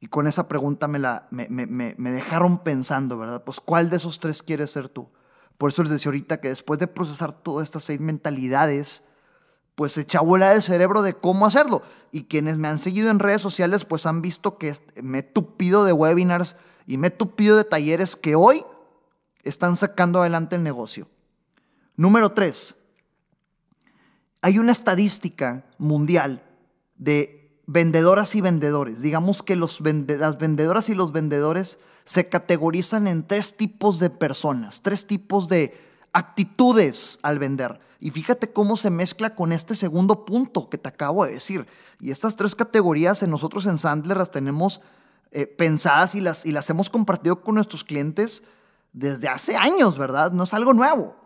Y 0.00 0.08
con 0.08 0.26
esa 0.26 0.48
pregunta 0.48 0.88
me, 0.88 0.98
la, 0.98 1.28
me, 1.30 1.46
me, 1.48 2.10
dejaron 2.10 2.58
pensando, 2.58 3.18
¿verdad? 3.18 3.44
Pues 3.44 3.60
¿cuál 3.60 3.90
de 3.90 3.98
esos 3.98 4.18
tres 4.18 4.42
quieres 4.42 4.70
ser 4.70 4.88
tú? 4.88 5.10
Por 5.58 5.70
eso 5.70 5.82
les 5.82 5.92
decía 5.92 6.08
ahorita 6.08 6.40
que 6.40 6.48
después 6.48 6.78
de 6.80 6.86
procesar 6.86 7.32
todas 7.32 7.64
estas 7.64 7.84
seis 7.84 8.00
mentalidades, 8.00 9.04
pues 9.74 9.92
se 9.92 10.18
bola 10.18 10.50
del 10.50 10.62
cerebro 10.62 11.02
de 11.02 11.12
cómo 11.12 11.44
hacerlo. 11.44 11.82
Y 12.12 12.24
quienes 12.24 12.56
me 12.56 12.68
han 12.68 12.78
seguido 12.78 13.10
en 13.10 13.18
redes 13.18 13.42
sociales, 13.42 13.84
pues 13.84 14.06
han 14.06 14.22
visto 14.22 14.56
que 14.56 14.72
me 15.02 15.18
he 15.18 15.22
tupido 15.22 15.84
de 15.84 15.92
webinars 15.92 16.56
y 16.86 16.96
me 16.96 17.08
he 17.08 17.10
tupido 17.10 17.58
de 17.58 17.64
talleres 17.64 18.16
que 18.16 18.34
hoy 18.34 18.64
están 19.42 19.76
sacando 19.76 20.20
adelante 20.20 20.56
el 20.56 20.62
negocio. 20.62 21.08
Número 21.96 22.32
tres, 22.32 22.76
hay 24.40 24.58
una 24.58 24.72
estadística 24.72 25.66
mundial 25.76 26.42
de 26.96 27.39
vendedoras 27.72 28.34
y 28.34 28.40
vendedores. 28.40 29.00
Digamos 29.00 29.44
que 29.44 29.54
los 29.54 29.80
las 29.80 30.38
vendedoras 30.38 30.88
y 30.88 30.94
los 30.94 31.12
vendedores 31.12 31.78
se 32.02 32.28
categorizan 32.28 33.06
en 33.06 33.22
tres 33.24 33.56
tipos 33.56 34.00
de 34.00 34.10
personas, 34.10 34.82
tres 34.82 35.06
tipos 35.06 35.48
de 35.48 35.78
actitudes 36.12 37.20
al 37.22 37.38
vender. 37.38 37.78
Y 38.00 38.10
fíjate 38.10 38.52
cómo 38.52 38.76
se 38.76 38.90
mezcla 38.90 39.36
con 39.36 39.52
este 39.52 39.76
segundo 39.76 40.24
punto 40.24 40.68
que 40.68 40.78
te 40.78 40.88
acabo 40.88 41.24
de 41.24 41.34
decir. 41.34 41.66
Y 42.00 42.10
estas 42.10 42.34
tres 42.34 42.56
categorías 42.56 43.22
en 43.22 43.30
nosotros 43.30 43.66
en 43.66 43.78
Sandler 43.78 44.16
las 44.16 44.32
tenemos 44.32 44.80
eh, 45.30 45.46
pensadas 45.46 46.16
y 46.16 46.20
las, 46.20 46.46
y 46.46 46.52
las 46.52 46.68
hemos 46.70 46.90
compartido 46.90 47.40
con 47.42 47.54
nuestros 47.54 47.84
clientes 47.84 48.42
desde 48.92 49.28
hace 49.28 49.56
años, 49.56 49.96
¿verdad? 49.96 50.32
No 50.32 50.42
es 50.42 50.54
algo 50.54 50.72
nuevo. 50.72 51.19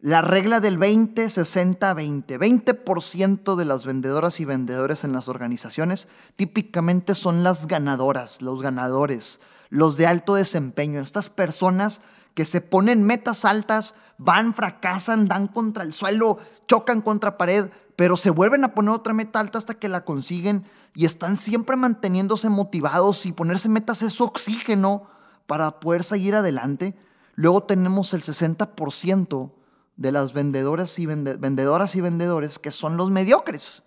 La 0.00 0.20
regla 0.20 0.60
del 0.60 0.76
20, 0.76 1.30
60, 1.30 1.94
20. 1.94 2.38
20% 2.38 3.56
de 3.56 3.64
las 3.64 3.86
vendedoras 3.86 4.40
y 4.40 4.44
vendedores 4.44 5.04
en 5.04 5.14
las 5.14 5.26
organizaciones 5.28 6.08
típicamente 6.36 7.14
son 7.14 7.42
las 7.42 7.66
ganadoras, 7.66 8.42
los 8.42 8.60
ganadores, 8.60 9.40
los 9.70 9.96
de 9.96 10.06
alto 10.06 10.34
desempeño. 10.34 11.00
Estas 11.00 11.30
personas 11.30 12.02
que 12.34 12.44
se 12.44 12.60
ponen 12.60 13.04
metas 13.04 13.46
altas, 13.46 13.94
van, 14.18 14.52
fracasan, 14.52 15.28
dan 15.28 15.48
contra 15.48 15.82
el 15.82 15.94
suelo, 15.94 16.36
chocan 16.68 17.00
contra 17.00 17.38
pared, 17.38 17.70
pero 17.96 18.18
se 18.18 18.28
vuelven 18.28 18.64
a 18.64 18.74
poner 18.74 18.90
otra 18.90 19.14
meta 19.14 19.40
alta 19.40 19.56
hasta 19.56 19.72
que 19.72 19.88
la 19.88 20.04
consiguen 20.04 20.66
y 20.94 21.06
están 21.06 21.38
siempre 21.38 21.76
manteniéndose 21.76 22.50
motivados 22.50 23.24
y 23.24 23.32
ponerse 23.32 23.70
metas 23.70 24.02
es 24.02 24.20
oxígeno 24.20 25.08
para 25.46 25.78
poder 25.78 26.04
seguir 26.04 26.34
adelante. 26.34 26.94
Luego 27.34 27.62
tenemos 27.62 28.12
el 28.12 28.20
60% 28.20 29.55
de 29.96 30.12
las 30.12 30.32
vendedoras 30.32 30.98
y, 30.98 31.06
vendedoras 31.06 31.96
y 31.96 32.00
vendedores 32.00 32.58
que 32.58 32.70
son 32.70 32.96
los 32.96 33.10
mediocres. 33.10 33.84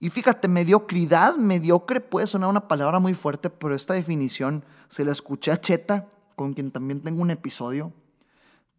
Y 0.00 0.10
fíjate, 0.10 0.48
mediocridad, 0.48 1.36
mediocre 1.36 2.00
puede 2.00 2.26
sonar 2.26 2.50
una 2.50 2.66
palabra 2.66 2.98
muy 2.98 3.14
fuerte, 3.14 3.50
pero 3.50 3.74
esta 3.74 3.94
definición 3.94 4.64
se 4.88 5.04
la 5.04 5.12
escuché 5.12 5.52
a 5.52 5.60
Cheta 5.60 6.08
con 6.34 6.54
quien 6.54 6.72
también 6.72 7.00
tengo 7.02 7.22
un 7.22 7.30
episodio, 7.30 7.92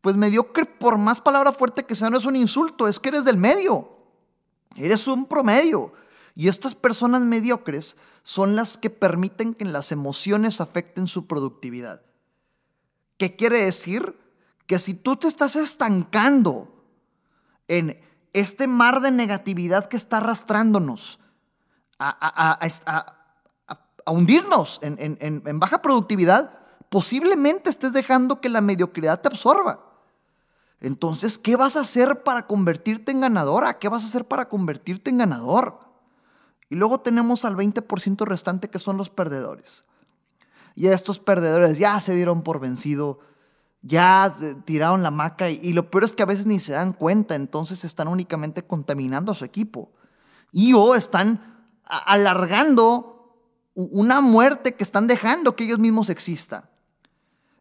pues 0.01 0.17
mediocre, 0.17 0.65
por 0.65 0.97
más 0.97 1.21
palabra 1.21 1.53
fuerte 1.53 1.85
que 1.85 1.95
sea, 1.95 2.09
no 2.09 2.17
es 2.17 2.25
un 2.25 2.35
insulto, 2.35 2.89
es 2.89 2.99
que 2.99 3.07
eres 3.07 3.23
del 3.23 3.37
medio. 3.37 3.89
Eres 4.75 5.07
un 5.07 5.27
promedio. 5.27 5.93
Y 6.35 6.49
estas 6.49 6.75
personas 6.75 7.21
mediocres 7.21 7.95
son 8.21 8.57
las 8.57 8.77
que 8.77 8.89
permiten 8.89 9.53
que 9.53 9.63
las 9.63 9.93
emociones 9.93 10.59
afecten 10.59 11.07
su 11.07 11.25
productividad. 11.25 12.01
¿Qué 13.17 13.37
quiere 13.37 13.61
decir? 13.61 14.17
Que 14.67 14.79
si 14.79 14.93
tú 14.93 15.15
te 15.15 15.27
estás 15.27 15.55
estancando 15.55 16.85
en 17.67 17.99
este 18.33 18.67
mar 18.67 19.01
de 19.01 19.11
negatividad 19.11 19.87
que 19.87 19.97
está 19.97 20.17
arrastrándonos 20.17 21.19
a, 21.99 22.59
hundirnos 24.05 24.79
en 24.81 25.59
baja 25.59 25.81
productividad, 25.81 26.59
posiblemente 26.89 27.69
estés 27.69 27.93
dejando 27.93 28.41
que 28.41 28.49
la 28.49 28.61
mediocridad 28.61 29.21
te 29.21 29.29
absorba. 29.29 29.93
Entonces, 30.83 31.37
¿qué 31.37 31.55
vas 31.55 31.77
a 31.77 31.79
hacer 31.79 32.23
para 32.23 32.45
convertirte 32.45 33.13
en 33.13 33.21
ganadora? 33.21 33.79
¿Qué 33.79 33.87
vas 33.87 34.03
a 34.03 34.07
hacer 34.07 34.27
para 34.27 34.49
convertirte 34.49 35.09
en 35.09 35.17
ganador? 35.17 35.79
Y 36.69 36.75
luego 36.75 36.99
tenemos 36.99 37.45
al 37.45 37.55
20% 37.55 38.25
restante 38.25 38.69
que 38.69 38.79
son 38.79 38.97
los 38.97 39.09
perdedores. 39.09 39.85
Y 40.75 40.87
estos 40.87 41.19
perdedores 41.19 41.77
ya 41.77 41.97
se 42.01 42.13
dieron 42.13 42.43
por 42.43 42.59
vencido, 42.59 43.21
ya 43.83 44.33
tiraron 44.63 45.03
la 45.03 45.11
maca 45.11 45.49
y, 45.49 45.73
lo 45.73 45.91
peor 45.91 46.05
es 46.05 46.13
que 46.13 46.23
a 46.23 46.25
veces 46.25 46.45
ni 46.45 46.59
se 46.59 46.71
dan 46.71 46.93
cuenta, 46.93 47.35
entonces 47.35 47.83
están 47.83 48.07
únicamente 48.07 48.65
contaminando 48.65 49.31
a 49.31 49.35
su 49.35 49.43
equipo. 49.43 49.91
Y 50.51 50.73
o 50.73 50.95
están 50.95 51.67
alargando 51.83 53.13
una 53.75 54.21
muerte 54.21 54.75
que 54.75 54.83
están 54.83 55.07
dejando 55.07 55.55
que 55.55 55.65
ellos 55.65 55.79
mismos 55.79 56.09
existan. 56.09 56.63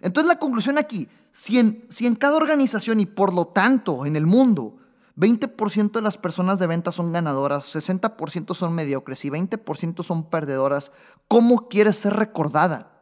Entonces 0.00 0.28
la 0.32 0.38
conclusión 0.38 0.78
aquí, 0.78 1.08
si 1.32 1.58
en, 1.58 2.14
cada 2.16 2.36
organización 2.36 3.00
y 3.00 3.06
por 3.06 3.32
lo 3.34 3.46
tanto 3.48 4.06
en 4.06 4.14
el 4.14 4.26
mundo 4.26 4.76
20% 5.16 5.92
de 5.92 6.02
las 6.02 6.18
personas 6.18 6.58
de 6.58 6.68
venta 6.68 6.92
son 6.92 7.12
ganadoras, 7.12 7.74
60% 7.74 8.54
son 8.54 8.74
mediocres 8.74 9.24
y 9.24 9.30
20% 9.30 10.04
son 10.04 10.24
perdedoras, 10.30 10.92
¿cómo 11.26 11.68
quieres 11.68 11.98
ser 11.98 12.14
recordada? 12.14 12.92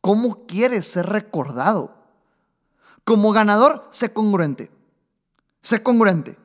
¿Cómo 0.00 0.46
quieres 0.46 0.86
ser 0.86 1.06
recordado? 1.06 1.97
Como 3.08 3.32
ganador, 3.32 3.88
sé 3.90 4.12
congruente. 4.12 4.70
Sé 5.62 5.82
congruente. 5.82 6.38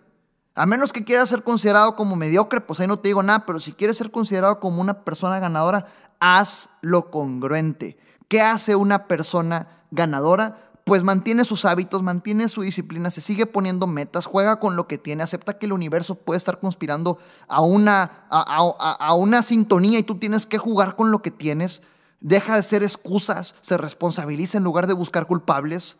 A 0.56 0.66
menos 0.66 0.94
que 0.94 1.04
quieras 1.04 1.28
ser 1.28 1.44
considerado 1.44 1.98
como 1.98 2.16
mediocre, 2.16 2.62
pues 2.62 2.80
ahí 2.80 2.88
no 2.88 3.00
te 3.00 3.10
digo 3.10 3.22
nada, 3.22 3.46
pero 3.46 3.60
si 3.60 3.74
quieres 3.74 3.98
ser 3.98 4.12
considerado 4.12 4.62
como 4.62 4.80
una 4.80 5.04
persona 5.04 5.40
ganadora, 5.40 5.88
haz 6.22 6.70
lo 6.80 7.12
congruente. 7.12 7.98
¿Qué 8.30 8.40
hace 8.40 8.78
una 8.78 9.10
persona 9.10 9.84
ganadora, 9.92 10.72
pues 10.86 11.04
mantiene 11.04 11.44
sus 11.44 11.66
hábitos, 11.66 12.02
mantiene 12.02 12.48
su 12.48 12.62
disciplina, 12.62 13.10
se 13.10 13.20
sigue 13.20 13.46
poniendo 13.46 13.86
metas, 13.86 14.26
juega 14.26 14.62
con 14.62 14.78
lo 14.78 14.88
que 14.88 14.98
tiene, 14.98 15.24
acepta 15.24 15.58
que 15.58 15.66
el 15.66 15.74
universo 15.74 16.16
puede 16.16 16.38
estar 16.38 16.62
conspirando 16.62 17.18
a 17.50 17.60
una, 17.60 18.26
a, 18.30 19.14
una 19.16 19.44
sintonía 19.44 20.00
y 20.00 20.04
tú 20.04 20.16
tienes 20.16 20.46
que 20.46 20.60
jugar 20.60 20.96
con 20.96 21.12
lo 21.12 21.22
que 21.22 21.32
tienes. 21.32 21.84
Deja 22.22 22.56
de 22.56 22.64
ser 22.64 22.84
excusas, 22.84 23.54
se 23.60 23.78
responsabiliza 23.78 24.60
en 24.60 24.64
lugar 24.64 24.88
de 24.88 24.94
buscar 24.94 25.28
culpables. 25.28 26.00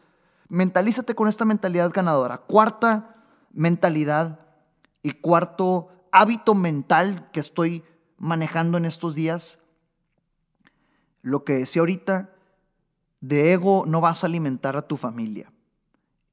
Mentalízate 0.54 1.16
con 1.16 1.28
esta 1.28 1.46
mentalidad 1.46 1.90
ganadora. 1.92 2.38
Cuarta 2.38 3.26
mentalidad 3.54 4.40
y 5.02 5.14
cuarto 5.14 5.88
hábito 6.12 6.54
mental 6.54 7.28
que 7.34 7.40
estoy 7.40 7.84
manejando 8.20 8.78
en 8.78 8.86
estos 8.86 9.16
días. 9.16 9.64
Lo 11.24 11.44
que 11.44 11.54
decía 11.54 11.80
ahorita, 11.80 12.36
de 13.20 13.54
ego 13.54 13.86
no 13.88 14.00
vas 14.00 14.24
a 14.24 14.28
alimentar 14.28 14.78
a 14.78 14.88
tu 14.88 14.96
familia. 14.96 15.52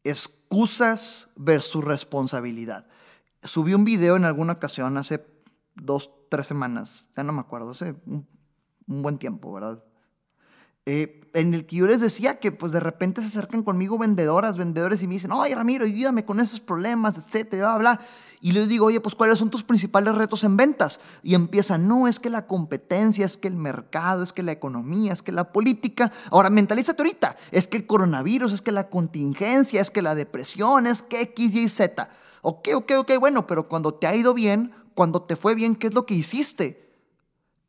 Excusas 0.04 1.30
versus 1.34 1.82
responsabilidad. 1.82 2.86
Subí 3.42 3.72
un 3.72 3.84
video 3.84 4.16
en 4.16 4.26
alguna 4.26 4.52
ocasión 4.52 4.98
hace 4.98 5.26
dos, 5.76 6.10
tres 6.28 6.46
semanas, 6.46 7.08
ya 7.16 7.24
no 7.24 7.32
me 7.32 7.40
acuerdo, 7.40 7.70
hace 7.70 7.96
un, 8.04 8.28
buen 8.86 9.16
tiempo, 9.16 9.50
¿verdad? 9.50 9.82
Eh, 10.86 11.20
en 11.34 11.54
el 11.54 11.66
que 11.66 11.76
yo 11.76 11.86
les 11.86 12.00
decía 12.00 12.40
que 12.40 12.50
pues 12.52 12.72
de 12.72 12.80
repente 12.80 13.20
se 13.20 13.28
acercan 13.28 13.62
conmigo 13.62 13.98
vendedoras, 13.98 14.58
vendedores 14.58 15.02
y 15.02 15.06
me 15.06 15.14
dicen, 15.14 15.30
oye 15.32 15.54
Ramiro, 15.54 15.84
ayúdame 15.84 16.24
con 16.24 16.40
esos 16.40 16.60
problemas, 16.60 17.16
etcétera, 17.18 17.76
bla, 17.76 17.78
bla. 17.78 18.00
Y 18.40 18.52
les 18.52 18.68
digo, 18.68 18.86
oye, 18.86 19.00
pues 19.00 19.14
¿cuáles 19.14 19.38
son 19.38 19.50
tus 19.50 19.62
principales 19.62 20.14
retos 20.14 20.44
en 20.44 20.56
ventas? 20.56 20.98
Y 21.22 21.34
empiezan, 21.34 21.86
no, 21.86 22.08
es 22.08 22.18
que 22.18 22.30
la 22.30 22.46
competencia, 22.46 23.26
es 23.26 23.36
que 23.36 23.48
el 23.48 23.56
mercado, 23.56 24.22
es 24.22 24.32
que 24.32 24.42
la 24.42 24.52
economía, 24.52 25.12
es 25.12 25.20
que 25.20 25.30
la 25.30 25.52
política. 25.52 26.10
Ahora, 26.30 26.48
mentalízate 26.48 27.02
ahorita, 27.02 27.36
es 27.50 27.66
que 27.66 27.76
el 27.76 27.86
coronavirus, 27.86 28.54
es 28.54 28.62
que 28.62 28.72
la 28.72 28.88
contingencia, 28.88 29.82
es 29.82 29.90
que 29.90 30.00
la 30.00 30.14
depresión, 30.14 30.86
es 30.86 31.02
que 31.02 31.20
X, 31.20 31.54
Y, 31.54 31.68
Z. 31.68 32.08
Ok, 32.40 32.68
ok, 32.74 32.92
ok, 33.00 33.12
bueno, 33.20 33.46
pero 33.46 33.68
cuando 33.68 33.92
te 33.92 34.06
ha 34.06 34.16
ido 34.16 34.32
bien, 34.32 34.72
cuando 34.94 35.22
te 35.22 35.36
fue 35.36 35.54
bien, 35.54 35.76
¿qué 35.76 35.88
es 35.88 35.94
lo 35.94 36.06
que 36.06 36.14
hiciste? 36.14 36.90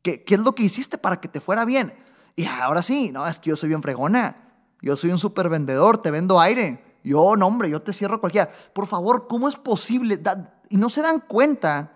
¿Qué, 0.00 0.24
qué 0.24 0.36
es 0.36 0.40
lo 0.40 0.54
que 0.54 0.62
hiciste 0.62 0.96
para 0.96 1.20
que 1.20 1.28
te 1.28 1.40
fuera 1.40 1.66
bien? 1.66 1.92
Y 2.36 2.46
ahora 2.46 2.82
sí, 2.82 3.10
no, 3.12 3.26
es 3.26 3.38
que 3.38 3.50
yo 3.50 3.56
soy 3.56 3.68
bien 3.68 3.82
fregona. 3.82 4.36
Yo 4.80 4.96
soy 4.96 5.10
un 5.10 5.18
super 5.18 5.48
vendedor, 5.48 5.98
te 5.98 6.10
vendo 6.10 6.40
aire. 6.40 6.98
Yo, 7.04 7.36
no, 7.36 7.46
hombre, 7.46 7.70
yo 7.70 7.82
te 7.82 7.92
cierro 7.92 8.20
cualquiera. 8.20 8.50
Por 8.72 8.86
favor, 8.86 9.26
¿cómo 9.28 9.48
es 9.48 9.56
posible? 9.56 10.20
y 10.68 10.76
no 10.76 10.90
se 10.90 11.02
dan 11.02 11.20
cuenta 11.20 11.92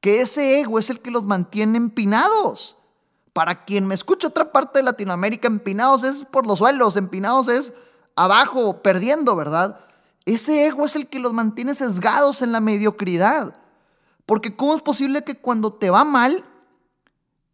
que 0.00 0.20
ese 0.20 0.60
ego 0.60 0.78
es 0.78 0.90
el 0.90 1.00
que 1.00 1.10
los 1.10 1.26
mantiene 1.26 1.78
empinados. 1.78 2.76
Para 3.32 3.64
quien 3.64 3.86
me 3.86 3.94
escucha 3.94 4.28
otra 4.28 4.52
parte 4.52 4.80
de 4.80 4.84
Latinoamérica, 4.84 5.48
empinados 5.48 6.04
es 6.04 6.24
por 6.24 6.46
los 6.46 6.58
suelos, 6.58 6.96
empinados 6.96 7.48
es 7.48 7.74
abajo, 8.16 8.82
perdiendo, 8.82 9.36
¿verdad? 9.36 9.78
Ese 10.24 10.66
ego 10.66 10.84
es 10.84 10.96
el 10.96 11.08
que 11.08 11.20
los 11.20 11.32
mantiene 11.32 11.74
sesgados 11.74 12.42
en 12.42 12.52
la 12.52 12.60
mediocridad. 12.60 13.54
Porque 14.26 14.56
¿cómo 14.56 14.74
es 14.74 14.82
posible 14.82 15.24
que 15.24 15.40
cuando 15.40 15.72
te 15.72 15.90
va 15.90 16.04
mal, 16.04 16.44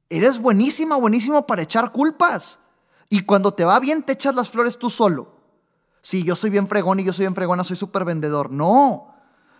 eres 0.08 0.40
buenísima, 0.40 0.96
buenísimo 0.96 1.46
para 1.46 1.62
echar 1.62 1.92
culpas? 1.92 2.60
Y 3.08 3.20
cuando 3.20 3.52
te 3.52 3.64
va 3.64 3.80
bien, 3.80 4.02
te 4.02 4.14
echas 4.14 4.34
las 4.34 4.50
flores 4.50 4.78
tú 4.78 4.90
solo. 4.90 5.34
Sí, 6.02 6.22
yo 6.22 6.36
soy 6.36 6.50
bien 6.50 6.68
fregón 6.68 7.00
y 7.00 7.04
yo 7.04 7.12
soy 7.12 7.24
bien 7.24 7.34
fregona, 7.34 7.64
soy 7.64 7.76
súper 7.76 8.04
vendedor. 8.04 8.50
No, 8.50 9.14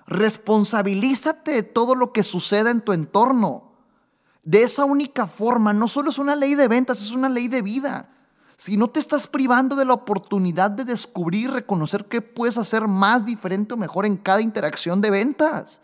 Responsabilízate 0.07 1.53
de 1.53 1.63
todo 1.63 1.95
lo 1.95 2.13
que 2.13 2.23
suceda 2.23 2.71
en 2.71 2.83
tu 2.83 2.93
entorno. 2.93 3.73
De 4.43 4.63
esa 4.63 4.85
única 4.85 5.27
forma, 5.27 5.73
no 5.73 5.89
solo 5.89 6.11
es 6.11 6.19
una 6.19 6.37
ley 6.37 6.55
de 6.55 6.69
ventas, 6.69 7.01
es 7.01 7.13
una 7.13 7.31
ley 7.31 7.49
de 7.49 7.63
vida. 7.63 8.11
Si 8.57 8.77
no 8.77 8.91
te 8.91 9.01
estás 9.01 9.27
privando 9.27 9.77
de 9.77 9.87
la 9.87 9.95
oportunidad 9.95 10.71
de 10.71 10.85
descubrir 10.85 11.45
y 11.45 11.53
reconocer 11.53 12.05
qué 12.07 12.21
puedes 12.21 12.59
hacer 12.59 12.87
más 12.87 13.25
diferente 13.25 13.75
o 13.75 13.79
mejor 13.79 14.05
en 14.05 14.17
cada 14.17 14.43
interacción 14.43 15.01
de 15.01 15.11
ventas. 15.11 15.81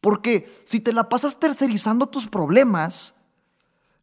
Porque 0.00 0.52
si 0.64 0.80
te 0.80 0.92
la 0.92 1.08
pasas 1.08 1.38
tercerizando 1.40 2.08
tus 2.08 2.28
problemas, 2.28 3.16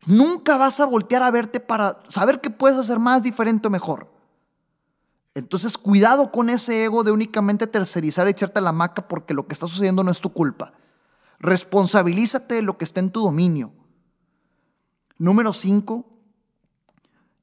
nunca 0.06 0.58
vas 0.58 0.80
a 0.80 0.86
voltear 0.86 1.24
a 1.24 1.32
verte 1.32 1.60
para 1.60 2.02
saber 2.08 2.42
qué 2.42 2.50
puedes 2.50 2.78
hacer 2.78 3.00
más 3.00 3.24
diferente 3.24 3.68
o 3.68 3.72
mejor. 3.72 4.12
Entonces, 5.36 5.78
cuidado 5.78 6.32
con 6.32 6.50
ese 6.50 6.84
ego 6.84 7.04
de 7.04 7.12
únicamente 7.12 7.68
tercerizar 7.68 8.28
y 8.28 8.32
echarte 8.32 8.62
la 8.62 8.72
maca 8.72 9.08
porque 9.08 9.34
lo 9.34 9.48
que 9.48 9.54
está 9.54 9.68
sucediendo 9.68 10.04
no 10.04 10.12
es 10.12 10.22
tu 10.22 10.34
culpa. 10.34 10.74
Responsabilízate 11.40 12.56
de 12.56 12.62
lo 12.62 12.78
que 12.78 12.86
está 12.86 13.00
en 13.00 13.12
tu 13.12 13.22
dominio. 13.22 13.74
Número 15.18 15.54
cinco, 15.54 16.06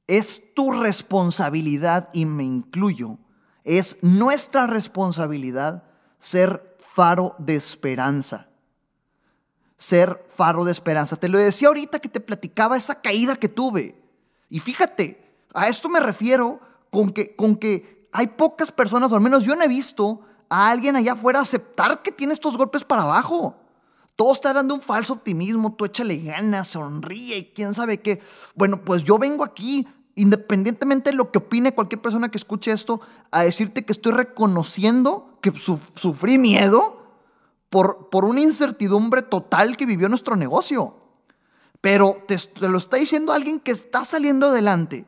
es 0.07 0.53
tu 0.53 0.71
responsabilidad, 0.71 2.09
y 2.13 2.25
me 2.25 2.43
incluyo, 2.43 3.19
es 3.63 3.99
nuestra 4.01 4.65
responsabilidad 4.65 5.83
ser 6.19 6.75
faro 6.79 7.35
de 7.39 7.55
esperanza. 7.55 8.46
Ser 9.77 10.25
faro 10.27 10.65
de 10.65 10.71
esperanza. 10.71 11.15
Te 11.15 11.29
lo 11.29 11.37
decía 11.37 11.67
ahorita 11.67 11.99
que 11.99 12.09
te 12.09 12.19
platicaba 12.19 12.77
esa 12.77 13.01
caída 13.01 13.35
que 13.35 13.49
tuve. 13.49 14.01
Y 14.49 14.59
fíjate, 14.59 15.45
a 15.53 15.67
esto 15.67 15.89
me 15.89 15.99
refiero 15.99 16.59
con 16.89 17.11
que, 17.11 17.35
con 17.35 17.55
que 17.55 18.07
hay 18.11 18.27
pocas 18.27 18.71
personas, 18.71 19.11
o 19.11 19.15
al 19.15 19.21
menos 19.21 19.43
yo 19.43 19.55
no 19.55 19.63
he 19.63 19.67
visto 19.67 20.21
a 20.49 20.69
alguien 20.69 20.95
allá 20.95 21.13
afuera 21.13 21.39
aceptar 21.39 22.01
que 22.01 22.11
tiene 22.11 22.33
estos 22.33 22.57
golpes 22.57 22.83
para 22.83 23.03
abajo. 23.03 23.55
Todo 24.15 24.33
está 24.33 24.51
dando 24.51 24.73
un 24.73 24.81
falso 24.81 25.13
optimismo, 25.13 25.75
tú 25.75 25.85
échale 25.85 26.17
ganas, 26.17 26.69
sonríe 26.69 27.37
y 27.37 27.53
quién 27.53 27.75
sabe 27.75 27.99
qué. 28.01 28.19
Bueno, 28.55 28.83
pues 28.83 29.03
yo 29.03 29.19
vengo 29.19 29.43
aquí, 29.43 29.87
independientemente 30.15 31.11
de 31.11 31.15
lo 31.15 31.31
que 31.31 31.37
opine 31.37 31.75
cualquier 31.75 32.01
persona 32.01 32.29
que 32.29 32.37
escuche 32.37 32.71
esto, 32.71 32.99
a 33.29 33.43
decirte 33.43 33.85
que 33.85 33.91
estoy 33.91 34.13
reconociendo 34.13 35.37
que 35.41 35.53
sufrí 35.53 36.39
miedo 36.39 37.06
por, 37.69 38.09
por 38.09 38.25
una 38.25 38.41
incertidumbre 38.41 39.21
total 39.21 39.77
que 39.77 39.85
vivió 39.85 40.09
nuestro 40.09 40.35
negocio. 40.35 40.95
Pero 41.81 42.23
te, 42.27 42.37
lo 42.67 42.77
está 42.77 42.97
diciendo 42.97 43.33
alguien 43.33 43.59
que 43.59 43.71
está 43.71 44.05
saliendo 44.05 44.47
adelante. 44.47 45.05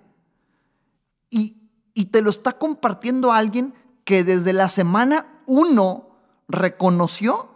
Y, 1.30 1.70
y 1.94 2.06
te 2.06 2.22
lo 2.22 2.30
está 2.30 2.54
compartiendo 2.54 3.32
alguien 3.32 3.74
que 4.04 4.24
desde 4.24 4.54
la 4.54 4.70
semana 4.70 5.42
uno 5.48 6.10
reconoció 6.48 7.50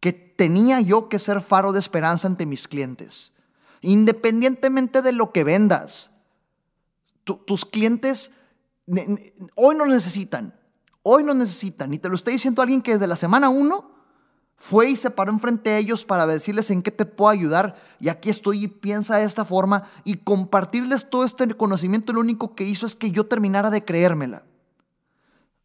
que 0.00 0.12
tenía 0.12 0.80
yo 0.80 1.08
que 1.08 1.18
ser 1.18 1.40
faro 1.40 1.72
de 1.72 1.80
esperanza 1.80 2.28
ante 2.28 2.46
mis 2.46 2.68
clientes. 2.68 3.32
Independientemente 3.80 5.02
de 5.02 5.12
lo 5.12 5.32
que 5.32 5.44
vendas, 5.44 6.12
tus 7.24 7.64
clientes 7.64 8.32
hoy 9.54 9.74
no 9.76 9.86
necesitan, 9.86 10.58
hoy 11.02 11.24
no 11.24 11.34
necesitan. 11.34 11.92
Y 11.92 11.98
te 11.98 12.08
lo 12.08 12.14
está 12.14 12.30
diciendo 12.30 12.62
alguien 12.62 12.82
que 12.82 12.92
desde 12.92 13.06
la 13.06 13.16
semana 13.16 13.48
uno 13.48 13.95
fue 14.56 14.90
y 14.90 14.96
se 14.96 15.10
paró 15.10 15.32
enfrente 15.32 15.70
de 15.70 15.78
ellos 15.78 16.04
para 16.04 16.26
decirles 16.26 16.70
en 16.70 16.82
qué 16.82 16.90
te 16.90 17.04
puedo 17.04 17.30
ayudar. 17.30 17.76
Y 18.00 18.08
aquí 18.08 18.30
estoy 18.30 18.64
y 18.64 18.68
piensa 18.68 19.16
de 19.16 19.24
esta 19.24 19.44
forma. 19.44 19.84
Y 20.04 20.16
compartirles 20.16 21.10
todo 21.10 21.24
este 21.24 21.46
conocimiento 21.54 22.12
lo 22.12 22.20
único 22.20 22.54
que 22.54 22.64
hizo 22.64 22.86
es 22.86 22.96
que 22.96 23.10
yo 23.10 23.26
terminara 23.26 23.70
de 23.70 23.84
creérmela. 23.84 24.44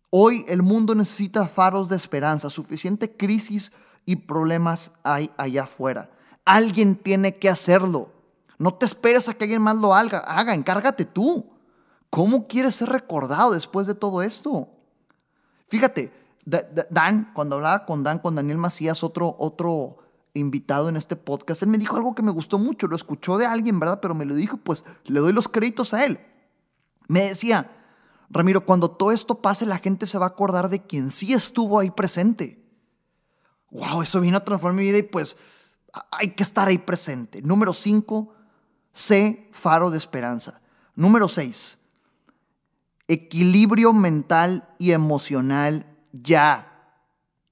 Hoy 0.09 0.43
el 0.49 0.61
mundo 0.61 0.93
necesita 0.93 1.47
faros 1.47 1.87
de 1.87 1.95
esperanza. 1.95 2.49
Suficiente 2.49 3.15
crisis 3.15 3.71
y 4.05 4.17
problemas 4.17 4.91
hay 5.03 5.31
allá 5.37 5.63
afuera. 5.63 6.11
Alguien 6.43 6.95
tiene 6.95 7.37
que 7.37 7.49
hacerlo. 7.49 8.11
No 8.57 8.73
te 8.73 8.85
esperes 8.85 9.29
a 9.29 9.33
que 9.33 9.45
alguien 9.45 9.61
más 9.61 9.77
lo 9.77 9.95
haga. 9.95 10.19
Haga, 10.19 10.53
encárgate 10.53 11.05
tú. 11.05 11.49
¿Cómo 12.09 12.45
quieres 12.45 12.75
ser 12.75 12.89
recordado 12.89 13.53
después 13.53 13.87
de 13.87 13.95
todo 13.95 14.21
esto? 14.21 14.67
Fíjate, 15.69 16.11
Dan, 16.45 17.31
cuando 17.33 17.57
hablaba 17.57 17.85
con 17.85 18.03
Dan, 18.03 18.19
con 18.19 18.35
Daniel 18.35 18.57
Macías, 18.57 19.03
otro, 19.03 19.35
otro 19.37 19.97
invitado 20.33 20.89
en 20.89 20.97
este 20.97 21.15
podcast, 21.15 21.61
él 21.61 21.69
me 21.69 21.77
dijo 21.77 21.97
algo 21.97 22.15
que 22.15 22.23
me 22.23 22.31
gustó 22.31 22.57
mucho, 22.57 22.87
lo 22.87 22.95
escuchó 22.95 23.37
de 23.37 23.45
alguien, 23.45 23.79
¿verdad? 23.79 23.99
Pero 24.01 24.15
me 24.15 24.25
lo 24.25 24.33
dijo, 24.33 24.57
pues 24.57 24.85
le 25.05 25.19
doy 25.19 25.33
los 25.33 25.47
créditos 25.47 25.93
a 25.93 26.05
él. 26.05 26.19
Me 27.07 27.21
decía, 27.21 27.69
Ramiro, 28.29 28.65
cuando 28.65 28.89
todo 28.89 29.11
esto 29.11 29.41
pase, 29.41 29.65
la 29.65 29.79
gente 29.79 30.07
se 30.07 30.17
va 30.17 30.25
a 30.25 30.29
acordar 30.29 30.69
de 30.69 30.85
quien 30.85 31.11
sí 31.11 31.33
estuvo 31.33 31.79
ahí 31.79 31.91
presente. 31.91 32.63
Wow, 33.71 34.01
eso 34.01 34.21
vino 34.21 34.37
a 34.37 34.45
transformar 34.45 34.77
mi 34.77 34.83
vida 34.83 34.97
y 34.97 35.03
pues 35.03 35.37
hay 36.11 36.31
que 36.31 36.43
estar 36.43 36.67
ahí 36.67 36.77
presente. 36.77 37.41
Número 37.41 37.73
5, 37.73 38.33
sé 38.93 39.49
faro 39.51 39.91
de 39.91 39.97
esperanza. 39.97 40.61
Número 40.95 41.27
6, 41.27 41.79
equilibrio 43.07 43.93
mental 43.93 44.69
y 44.77 44.91
emocional 44.91 45.90
ya. 46.11 46.67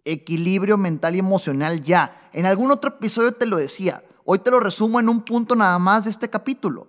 Equilibrio 0.04 0.78
mental 0.78 1.16
y 1.16 1.20
emocional 1.20 1.84
ya. 1.84 2.30
En 2.34 2.46
algún 2.46 2.72
otro 2.72 2.92
episodio 2.92 3.34
te 3.34 3.46
lo 3.46 3.58
decía. 3.58 4.04
Hoy 4.26 4.40
te 4.40 4.52
lo 4.52 4.60
resumo 4.60 5.00
en 5.00 5.10
un 5.10 5.22
punto 5.22 5.56
nada 5.56 5.80
más 5.80 6.06
de 6.06 6.12
este 6.12 6.30
capítulo. 6.30 6.88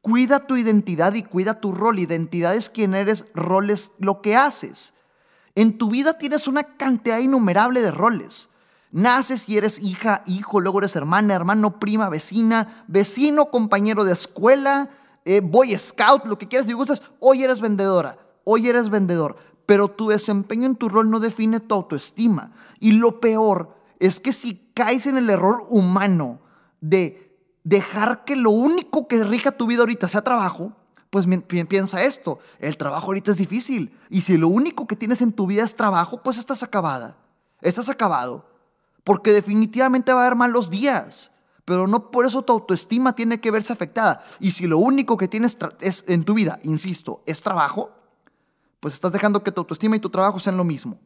Cuida 0.00 0.46
tu 0.46 0.56
identidad 0.56 1.14
y 1.14 1.22
cuida 1.22 1.60
tu 1.60 1.72
rol. 1.72 1.98
Identidad 1.98 2.54
es 2.54 2.70
quién 2.70 2.94
eres, 2.94 3.26
rol 3.34 3.70
es 3.70 3.92
lo 3.98 4.20
que 4.20 4.36
haces. 4.36 4.94
En 5.54 5.78
tu 5.78 5.90
vida 5.90 6.18
tienes 6.18 6.48
una 6.48 6.62
cantidad 6.62 7.18
innumerable 7.18 7.82
de 7.82 7.90
roles. 7.90 8.48
Naces 8.90 9.48
y 9.48 9.56
eres 9.56 9.80
hija, 9.80 10.22
hijo, 10.26 10.60
luego 10.60 10.80
eres 10.80 10.96
hermana, 10.96 11.34
hermano, 11.34 11.78
prima, 11.78 12.08
vecina, 12.10 12.84
vecino, 12.88 13.46
compañero 13.46 14.04
de 14.04 14.12
escuela, 14.12 14.90
eh, 15.24 15.40
boy 15.40 15.76
scout, 15.78 16.26
lo 16.26 16.36
que 16.36 16.48
quieras 16.48 16.68
y 16.68 16.74
gustas. 16.74 17.02
Hoy 17.18 17.42
eres 17.42 17.60
vendedora, 17.60 18.18
hoy 18.44 18.68
eres 18.68 18.90
vendedor 18.90 19.36
pero 19.66 19.88
tu 19.88 20.08
desempeño 20.08 20.66
en 20.66 20.76
tu 20.76 20.88
rol 20.88 21.10
no 21.10 21.20
define 21.20 21.60
tu 21.60 21.74
autoestima. 21.74 22.52
Y 22.80 22.92
lo 22.92 23.20
peor 23.20 23.76
es 23.98 24.20
que 24.20 24.32
si 24.32 24.70
caes 24.74 25.06
en 25.06 25.16
el 25.16 25.30
error 25.30 25.64
humano 25.68 26.40
de 26.80 27.38
dejar 27.64 28.24
que 28.24 28.36
lo 28.36 28.50
único 28.50 29.06
que 29.06 29.22
rija 29.24 29.52
tu 29.52 29.66
vida 29.66 29.80
ahorita 29.80 30.08
sea 30.08 30.22
trabajo, 30.22 30.72
pues 31.10 31.26
piensa 31.68 32.02
esto, 32.02 32.38
el 32.58 32.76
trabajo 32.76 33.06
ahorita 33.06 33.32
es 33.32 33.36
difícil. 33.36 33.96
Y 34.08 34.22
si 34.22 34.38
lo 34.38 34.48
único 34.48 34.86
que 34.86 34.96
tienes 34.96 35.20
en 35.20 35.32
tu 35.32 35.46
vida 35.46 35.62
es 35.62 35.76
trabajo, 35.76 36.22
pues 36.22 36.38
estás 36.38 36.62
acabada. 36.62 37.18
Estás 37.60 37.88
acabado. 37.88 38.46
Porque 39.04 39.32
definitivamente 39.32 40.12
va 40.12 40.22
a 40.22 40.26
haber 40.26 40.38
malos 40.38 40.70
días. 40.70 41.32
Pero 41.64 41.86
no 41.86 42.10
por 42.10 42.26
eso 42.26 42.42
tu 42.42 42.52
autoestima 42.52 43.14
tiene 43.14 43.40
que 43.40 43.50
verse 43.50 43.72
afectada. 43.72 44.24
Y 44.40 44.52
si 44.52 44.66
lo 44.66 44.78
único 44.78 45.16
que 45.16 45.28
tienes 45.28 45.58
es 45.80 46.04
en 46.08 46.24
tu 46.24 46.34
vida, 46.34 46.58
insisto, 46.62 47.22
es 47.26 47.42
trabajo, 47.42 47.90
pues 48.82 48.94
estás 48.94 49.12
dejando 49.12 49.44
que 49.44 49.52
tu 49.52 49.60
autoestima 49.60 49.94
y 49.94 50.00
tu 50.00 50.10
trabajo 50.10 50.40
sean 50.40 50.56
lo 50.56 50.64
mismo. 50.64 50.98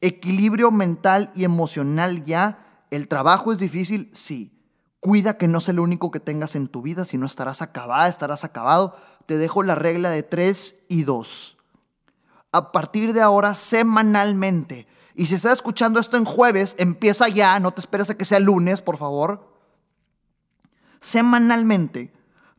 Equilibrio 0.00 0.70
mental 0.70 1.32
y 1.34 1.42
emocional 1.42 2.24
ya. 2.24 2.84
El 2.92 3.08
trabajo 3.08 3.52
es 3.52 3.58
difícil, 3.58 4.10
sí. 4.12 4.56
Cuida 5.00 5.36
que 5.36 5.48
no 5.48 5.58
sea 5.58 5.74
lo 5.74 5.82
único 5.82 6.12
que 6.12 6.20
tengas 6.20 6.54
en 6.54 6.68
tu 6.68 6.82
vida, 6.82 7.04
si 7.04 7.18
no 7.18 7.26
estarás 7.26 7.62
acabada, 7.62 8.06
estarás 8.06 8.44
acabado. 8.44 8.94
Te 9.26 9.38
dejo 9.38 9.64
la 9.64 9.74
regla 9.74 10.08
de 10.08 10.22
3 10.22 10.84
y 10.88 11.02
2. 11.02 11.58
A 12.52 12.70
partir 12.70 13.12
de 13.12 13.22
ahora, 13.22 13.54
semanalmente. 13.54 14.86
Y 15.16 15.26
si 15.26 15.34
estás 15.34 15.54
escuchando 15.54 15.98
esto 15.98 16.16
en 16.16 16.24
jueves, 16.24 16.76
empieza 16.78 17.26
ya, 17.26 17.58
no 17.58 17.72
te 17.72 17.80
esperes 17.80 18.08
a 18.08 18.14
que 18.14 18.24
sea 18.24 18.38
lunes, 18.38 18.82
por 18.82 18.98
favor. 18.98 19.52
Semanalmente, 21.00 22.12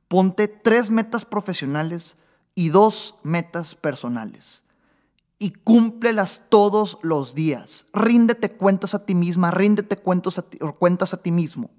ponte 0.10 0.50
tres 0.50 0.92
metas 0.92 1.24
profesionales 1.24 2.18
y 2.56 2.70
dos 2.70 3.16
metas 3.24 3.76
personales. 3.76 4.64
Y 5.38 5.52
cúmplelas 5.52 6.44
todos 6.50 6.98
los 7.02 7.36
días. 7.36 7.88
Ríndete 7.94 8.52
cuentas 8.52 8.96
a 8.96 9.06
ti 9.06 9.14
misma, 9.14 9.52
ríndete 9.52 9.98
cuentas 9.98 10.40
a 10.40 10.42
ti, 10.44 10.58
cuentas 10.80 11.14
a 11.14 11.22
ti 11.22 11.32
mismo 11.32 11.70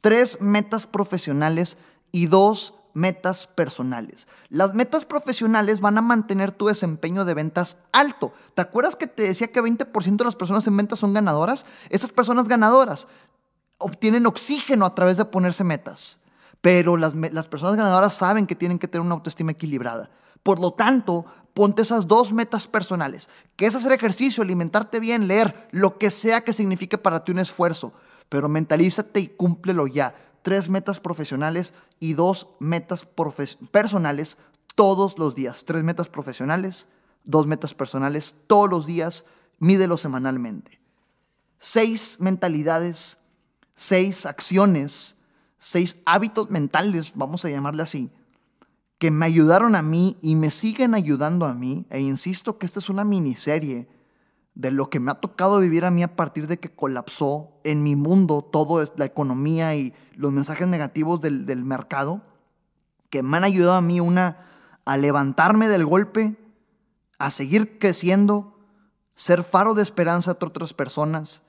tres 0.00 0.40
metas 0.40 0.86
profesionales 0.86 1.76
y 2.12 2.26
dos 2.26 2.74
metas 2.92 3.46
personales. 3.46 4.26
Las 4.48 4.74
metas 4.74 5.04
profesionales 5.04 5.80
van 5.80 5.98
a 5.98 6.02
mantener 6.02 6.50
tu 6.50 6.66
desempeño 6.66 7.24
de 7.24 7.34
ventas 7.34 7.78
alto. 7.92 8.32
¿Te 8.54 8.62
acuerdas 8.62 8.96
que 8.96 9.06
te 9.06 9.22
decía 9.22 9.52
que 9.52 9.62
20% 9.62 10.16
de 10.16 10.24
las 10.24 10.36
personas 10.36 10.66
en 10.66 10.76
ventas 10.76 10.98
son 10.98 11.14
ganadoras? 11.14 11.66
Esas 11.88 12.10
personas 12.10 12.48
ganadoras 12.48 13.06
obtienen 13.78 14.26
oxígeno 14.26 14.86
a 14.86 14.94
través 14.94 15.16
de 15.16 15.24
ponerse 15.24 15.62
metas. 15.64 16.20
Pero 16.60 16.96
las, 16.96 17.14
las 17.14 17.48
personas 17.48 17.76
ganadoras 17.76 18.14
saben 18.14 18.46
que 18.46 18.54
tienen 18.54 18.78
que 18.78 18.88
tener 18.88 19.04
una 19.04 19.14
autoestima 19.14 19.52
equilibrada. 19.52 20.10
Por 20.42 20.60
lo 20.60 20.72
tanto, 20.72 21.26
ponte 21.54 21.82
esas 21.82 22.06
dos 22.06 22.32
metas 22.32 22.66
personales, 22.66 23.28
que 23.56 23.66
es 23.66 23.74
hacer 23.74 23.92
ejercicio, 23.92 24.42
alimentarte 24.42 25.00
bien, 25.00 25.28
leer, 25.28 25.68
lo 25.70 25.98
que 25.98 26.10
sea 26.10 26.42
que 26.42 26.52
signifique 26.52 26.98
para 26.98 27.24
ti 27.24 27.32
un 27.32 27.38
esfuerzo 27.38 27.92
pero 28.30 28.48
mentalízate 28.48 29.20
y 29.20 29.26
cúmplelo 29.26 29.86
ya. 29.86 30.14
Tres 30.42 30.70
metas 30.70 31.00
profesionales 31.00 31.74
y 31.98 32.14
dos 32.14 32.48
metas 32.60 33.04
personales 33.04 34.38
todos 34.74 35.18
los 35.18 35.34
días. 35.34 35.66
Tres 35.66 35.82
metas 35.82 36.08
profesionales, 36.08 36.86
dos 37.24 37.46
metas 37.46 37.74
personales 37.74 38.36
todos 38.46 38.70
los 38.70 38.86
días. 38.86 39.26
Mídelo 39.58 39.98
semanalmente. 39.98 40.80
Seis 41.58 42.18
mentalidades, 42.20 43.18
seis 43.74 44.24
acciones, 44.24 45.16
seis 45.60 45.98
hábitos 46.06 46.50
mentales, 46.50 47.12
vamos 47.14 47.44
a 47.44 47.50
llamarle 47.50 47.82
así, 47.82 48.10
que 48.98 49.10
me 49.10 49.26
ayudaron 49.26 49.76
a 49.76 49.82
mí 49.82 50.16
y 50.20 50.34
me 50.34 50.50
siguen 50.50 50.94
ayudando 50.94 51.46
a 51.46 51.54
mí. 51.54 51.86
E 51.90 52.00
insisto 52.00 52.58
que 52.58 52.66
esta 52.66 52.80
es 52.80 52.88
una 52.88 53.04
miniserie 53.04 53.88
de 54.54 54.70
lo 54.70 54.90
que 54.90 55.00
me 55.00 55.10
ha 55.10 55.20
tocado 55.20 55.60
vivir 55.60 55.84
a 55.84 55.90
mí 55.90 56.02
a 56.02 56.16
partir 56.16 56.46
de 56.48 56.58
que 56.58 56.74
colapsó 56.74 57.60
en 57.62 57.82
mi 57.82 57.94
mundo 57.94 58.42
todo 58.42 58.82
la 58.96 59.04
economía 59.04 59.76
y 59.76 59.94
los 60.14 60.32
mensajes 60.32 60.66
negativos 60.66 61.20
del, 61.20 61.46
del 61.46 61.64
mercado, 61.64 62.22
que 63.08 63.22
me 63.22 63.36
han 63.36 63.44
ayudado 63.44 63.74
a 63.74 63.80
mí 63.80 64.00
una 64.00 64.44
a 64.84 64.96
levantarme 64.96 65.68
del 65.68 65.86
golpe, 65.86 66.36
a 67.18 67.30
seguir 67.30 67.78
creciendo, 67.78 68.58
ser 69.14 69.44
faro 69.44 69.74
de 69.74 69.82
esperanza 69.82 70.32
a 70.32 70.34
otras 70.34 70.74
personas. 70.74 71.42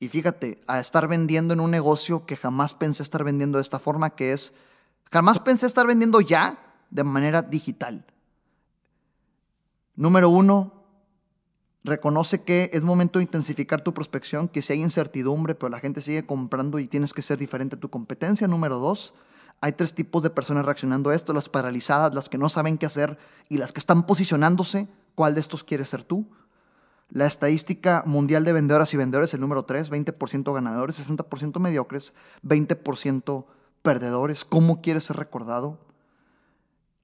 Y 0.00 0.08
fíjate, 0.08 0.58
a 0.66 0.80
estar 0.80 1.06
vendiendo 1.06 1.54
en 1.54 1.60
un 1.60 1.70
negocio 1.70 2.26
que 2.26 2.36
jamás 2.36 2.74
pensé 2.74 3.02
estar 3.02 3.22
vendiendo 3.22 3.58
de 3.58 3.62
esta 3.62 3.78
forma, 3.78 4.10
que 4.10 4.32
es, 4.32 4.54
jamás 5.12 5.38
pensé 5.38 5.66
estar 5.66 5.86
vendiendo 5.86 6.20
ya 6.20 6.58
de 6.90 7.04
manera 7.04 7.42
digital. 7.42 8.04
Número 9.94 10.28
uno, 10.30 10.80
Reconoce 11.82 12.42
que 12.42 12.68
es 12.74 12.84
momento 12.84 13.18
de 13.18 13.24
intensificar 13.24 13.82
tu 13.82 13.94
prospección, 13.94 14.48
que 14.48 14.60
si 14.60 14.74
hay 14.74 14.82
incertidumbre, 14.82 15.54
pero 15.54 15.70
la 15.70 15.80
gente 15.80 16.02
sigue 16.02 16.26
comprando 16.26 16.78
y 16.78 16.86
tienes 16.86 17.14
que 17.14 17.22
ser 17.22 17.38
diferente 17.38 17.76
a 17.76 17.80
tu 17.80 17.88
competencia. 17.88 18.46
Número 18.46 18.78
dos, 18.78 19.14
hay 19.62 19.72
tres 19.72 19.94
tipos 19.94 20.22
de 20.22 20.28
personas 20.28 20.66
reaccionando 20.66 21.08
a 21.08 21.14
esto, 21.14 21.32
las 21.32 21.48
paralizadas, 21.48 22.14
las 22.14 22.28
que 22.28 22.36
no 22.36 22.50
saben 22.50 22.76
qué 22.76 22.84
hacer 22.84 23.18
y 23.48 23.56
las 23.56 23.72
que 23.72 23.80
están 23.80 24.04
posicionándose. 24.04 24.88
¿Cuál 25.14 25.34
de 25.34 25.40
estos 25.40 25.64
quieres 25.64 25.88
ser 25.88 26.04
tú? 26.04 26.28
La 27.10 27.26
estadística 27.26 28.04
mundial 28.06 28.44
de 28.44 28.52
vendedoras 28.52 28.94
y 28.94 28.96
vendedores, 28.96 29.34
el 29.34 29.40
número 29.40 29.64
3, 29.64 29.90
20% 29.90 30.54
ganadores, 30.54 31.08
60% 31.08 31.58
mediocres, 31.58 32.14
20% 32.44 33.46
perdedores. 33.82 34.44
¿Cómo 34.44 34.80
quieres 34.80 35.04
ser 35.04 35.16
recordado? 35.16 35.80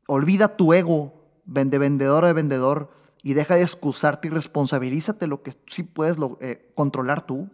Olvida 0.07 0.57
tu 0.57 0.73
ego 0.73 1.13
de 1.45 1.79
vendedor 1.79 2.25
o 2.25 2.27
de 2.29 2.33
vendedor 2.33 2.91
y 3.23 3.35
deja 3.35 3.57
de 3.57 3.63
excusarte 3.63 4.29
y 4.29 4.31
responsabilízate 4.31 5.27
lo 5.27 5.43
que 5.43 5.53
sí 5.67 5.83
puedes 5.83 6.17
eh, 6.41 6.71
controlar 6.77 7.27
tú. 7.27 7.51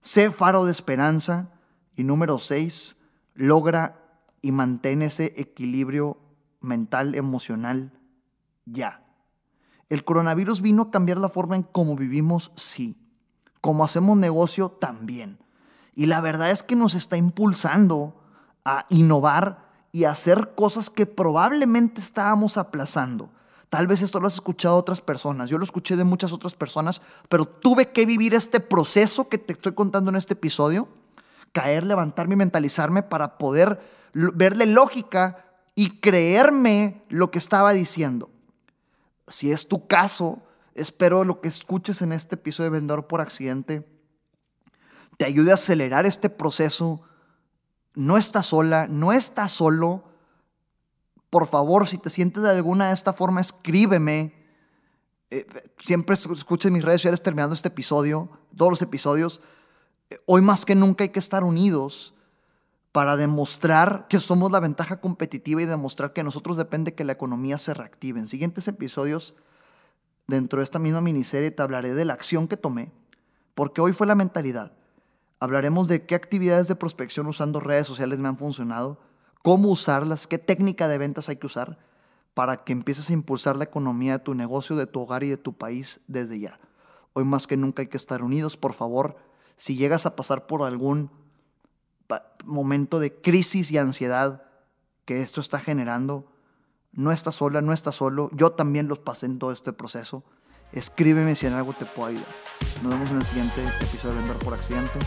Sé 0.00 0.30
faro 0.30 0.64
de 0.64 0.72
esperanza. 0.72 1.50
Y 1.94 2.04
número 2.04 2.38
seis, 2.38 2.96
logra 3.34 4.18
y 4.40 4.50
mantén 4.52 5.02
ese 5.02 5.32
equilibrio 5.36 6.18
mental, 6.60 7.14
emocional, 7.14 7.92
ya. 8.64 9.01
El 9.92 10.04
coronavirus 10.04 10.62
vino 10.62 10.84
a 10.84 10.90
cambiar 10.90 11.18
la 11.18 11.28
forma 11.28 11.54
en 11.54 11.64
cómo 11.64 11.96
vivimos, 11.96 12.50
sí. 12.56 12.96
Como 13.60 13.84
hacemos 13.84 14.16
negocio, 14.16 14.70
también. 14.70 15.38
Y 15.94 16.06
la 16.06 16.22
verdad 16.22 16.50
es 16.50 16.62
que 16.62 16.76
nos 16.76 16.94
está 16.94 17.18
impulsando 17.18 18.18
a 18.64 18.86
innovar 18.88 19.68
y 19.92 20.04
a 20.04 20.12
hacer 20.12 20.54
cosas 20.54 20.88
que 20.88 21.04
probablemente 21.04 22.00
estábamos 22.00 22.56
aplazando. 22.56 23.34
Tal 23.68 23.86
vez 23.86 24.00
esto 24.00 24.18
lo 24.18 24.28
has 24.28 24.32
escuchado 24.36 24.76
de 24.76 24.80
otras 24.80 25.02
personas, 25.02 25.50
yo 25.50 25.58
lo 25.58 25.64
escuché 25.64 25.94
de 25.94 26.04
muchas 26.04 26.32
otras 26.32 26.56
personas, 26.56 27.02
pero 27.28 27.44
tuve 27.44 27.92
que 27.92 28.06
vivir 28.06 28.32
este 28.32 28.60
proceso 28.60 29.28
que 29.28 29.36
te 29.36 29.52
estoy 29.52 29.72
contando 29.72 30.10
en 30.10 30.16
este 30.16 30.32
episodio, 30.32 30.88
caer, 31.52 31.84
levantarme 31.84 32.32
y 32.32 32.38
mentalizarme 32.38 33.02
para 33.02 33.36
poder 33.36 33.78
verle 34.14 34.64
lógica 34.64 35.44
y 35.74 36.00
creerme 36.00 37.04
lo 37.10 37.30
que 37.30 37.38
estaba 37.38 37.74
diciendo. 37.74 38.31
Si 39.32 39.50
es 39.50 39.68
tu 39.68 39.86
caso, 39.86 40.42
espero 40.74 41.24
lo 41.24 41.40
que 41.40 41.48
escuches 41.48 42.02
en 42.02 42.12
este 42.12 42.36
episodio 42.36 42.70
de 42.70 42.78
Vendedor 42.78 43.06
por 43.06 43.20
Accidente 43.20 43.88
te 45.18 45.26
ayude 45.26 45.50
a 45.50 45.54
acelerar 45.54 46.06
este 46.06 46.30
proceso. 46.30 47.02
No 47.94 48.16
estás 48.16 48.46
sola, 48.46 48.88
no 48.88 49.12
estás 49.12 49.52
solo 49.52 50.12
por 51.32 51.46
favor, 51.46 51.88
si 51.88 51.96
te 51.96 52.10
sientes 52.10 52.42
de 52.42 52.50
alguna 52.50 52.88
de 52.88 52.92
esta 52.92 53.14
forma, 53.14 53.40
escríbeme. 53.40 54.34
Eh, 55.30 55.46
siempre 55.78 56.14
escuches 56.14 56.70
mis 56.70 56.84
redes 56.84 57.00
sociales 57.00 57.22
terminando 57.22 57.54
este 57.54 57.68
episodio, 57.68 58.28
todos 58.54 58.70
los 58.70 58.82
episodios. 58.82 59.40
Eh, 60.10 60.18
hoy 60.26 60.42
más 60.42 60.66
que 60.66 60.74
nunca 60.74 61.04
hay 61.04 61.08
que 61.08 61.18
estar 61.18 61.42
unidos 61.42 62.12
para 62.92 63.16
demostrar 63.16 64.06
que 64.08 64.20
somos 64.20 64.52
la 64.52 64.60
ventaja 64.60 65.00
competitiva 65.00 65.62
y 65.62 65.66
demostrar 65.66 66.12
que 66.12 66.22
nosotros 66.22 66.58
depende 66.58 66.94
que 66.94 67.04
la 67.04 67.12
economía 67.12 67.56
se 67.56 67.72
reactive. 67.72 68.20
En 68.20 68.28
siguientes 68.28 68.68
episodios, 68.68 69.34
dentro 70.26 70.58
de 70.58 70.64
esta 70.64 70.78
misma 70.78 71.00
miniserie, 71.00 71.50
te 71.50 71.62
hablaré 71.62 71.94
de 71.94 72.04
la 72.04 72.12
acción 72.12 72.48
que 72.48 72.58
tomé, 72.58 72.92
porque 73.54 73.80
hoy 73.80 73.94
fue 73.94 74.06
la 74.06 74.14
mentalidad. 74.14 74.74
Hablaremos 75.40 75.88
de 75.88 76.04
qué 76.06 76.14
actividades 76.14 76.68
de 76.68 76.76
prospección 76.76 77.26
usando 77.26 77.60
redes 77.60 77.86
sociales 77.86 78.18
me 78.18 78.28
han 78.28 78.38
funcionado 78.38 79.00
cómo 79.42 79.70
usarlas, 79.70 80.26
qué 80.26 80.38
técnica 80.38 80.86
de 80.86 80.98
ventas 80.98 81.28
hay 81.28 81.36
que 81.36 81.46
usar 81.46 81.78
para 82.34 82.64
que 82.64 82.72
empieces 82.72 83.10
a 83.10 83.12
impulsar 83.12 83.56
la 83.56 83.64
economía 83.64 84.12
de 84.12 84.24
tu 84.24 84.34
negocio, 84.34 84.76
de 84.76 84.86
tu 84.86 85.00
hogar 85.00 85.24
y 85.24 85.28
de 85.28 85.36
tu 85.36 85.52
país 85.52 86.00
desde 86.06 86.40
ya. 86.40 86.60
Hoy 87.12 87.24
más 87.24 87.46
que 87.46 87.56
nunca 87.56 87.82
hay 87.82 87.88
que 87.88 87.96
estar 87.96 88.22
unidos, 88.22 88.56
por 88.56 88.72
favor. 88.72 89.16
Si 89.56 89.76
llegas 89.76 90.06
a 90.06 90.16
pasar 90.16 90.46
por 90.46 90.62
algún 90.62 91.10
momento 92.44 92.98
de 92.98 93.14
crisis 93.20 93.70
y 93.70 93.78
ansiedad 93.78 94.46
que 95.04 95.22
esto 95.22 95.40
está 95.40 95.58
generando, 95.58 96.32
no 96.92 97.12
estás 97.12 97.36
sola, 97.36 97.62
no 97.62 97.72
estás 97.72 97.96
solo. 97.96 98.30
Yo 98.32 98.52
también 98.52 98.88
los 98.88 98.98
pasé 98.98 99.26
en 99.26 99.38
todo 99.38 99.52
este 99.52 99.72
proceso. 99.72 100.24
Escríbeme 100.72 101.34
si 101.34 101.46
en 101.46 101.54
algo 101.54 101.72
te 101.72 101.86
puedo 101.86 102.08
ayudar. 102.08 102.26
Nos 102.82 102.92
vemos 102.92 103.10
en 103.10 103.18
el 103.18 103.24
siguiente 103.24 103.62
episodio 103.80 104.14
de 104.14 104.20
Vender 104.20 104.38
por 104.38 104.54
Accidente. 104.54 104.98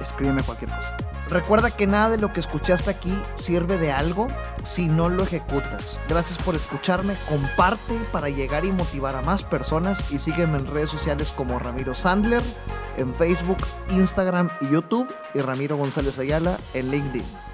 Escríbeme 0.00 0.42
cualquier 0.42 0.70
cosa. 0.70 0.96
Recuerda 1.28 1.70
que 1.70 1.86
nada 1.86 2.10
de 2.10 2.18
lo 2.18 2.32
que 2.32 2.40
escuchaste 2.40 2.90
aquí 2.90 3.16
sirve 3.36 3.78
de 3.78 3.92
algo 3.92 4.26
si 4.62 4.88
no 4.88 5.08
lo 5.08 5.22
ejecutas. 5.22 6.00
Gracias 6.08 6.38
por 6.38 6.56
escucharme, 6.56 7.16
comparte 7.28 7.94
para 8.10 8.28
llegar 8.28 8.64
y 8.64 8.72
motivar 8.72 9.14
a 9.14 9.22
más 9.22 9.44
personas 9.44 10.10
y 10.10 10.18
sígueme 10.18 10.58
en 10.58 10.66
redes 10.66 10.90
sociales 10.90 11.32
como 11.32 11.58
Ramiro 11.58 11.94
Sandler, 11.94 12.42
en 12.96 13.14
Facebook, 13.14 13.58
Instagram 13.90 14.50
y 14.60 14.70
YouTube 14.70 15.14
y 15.34 15.40
Ramiro 15.40 15.76
González 15.76 16.18
Ayala 16.18 16.58
en 16.74 16.90
LinkedIn. 16.90 17.49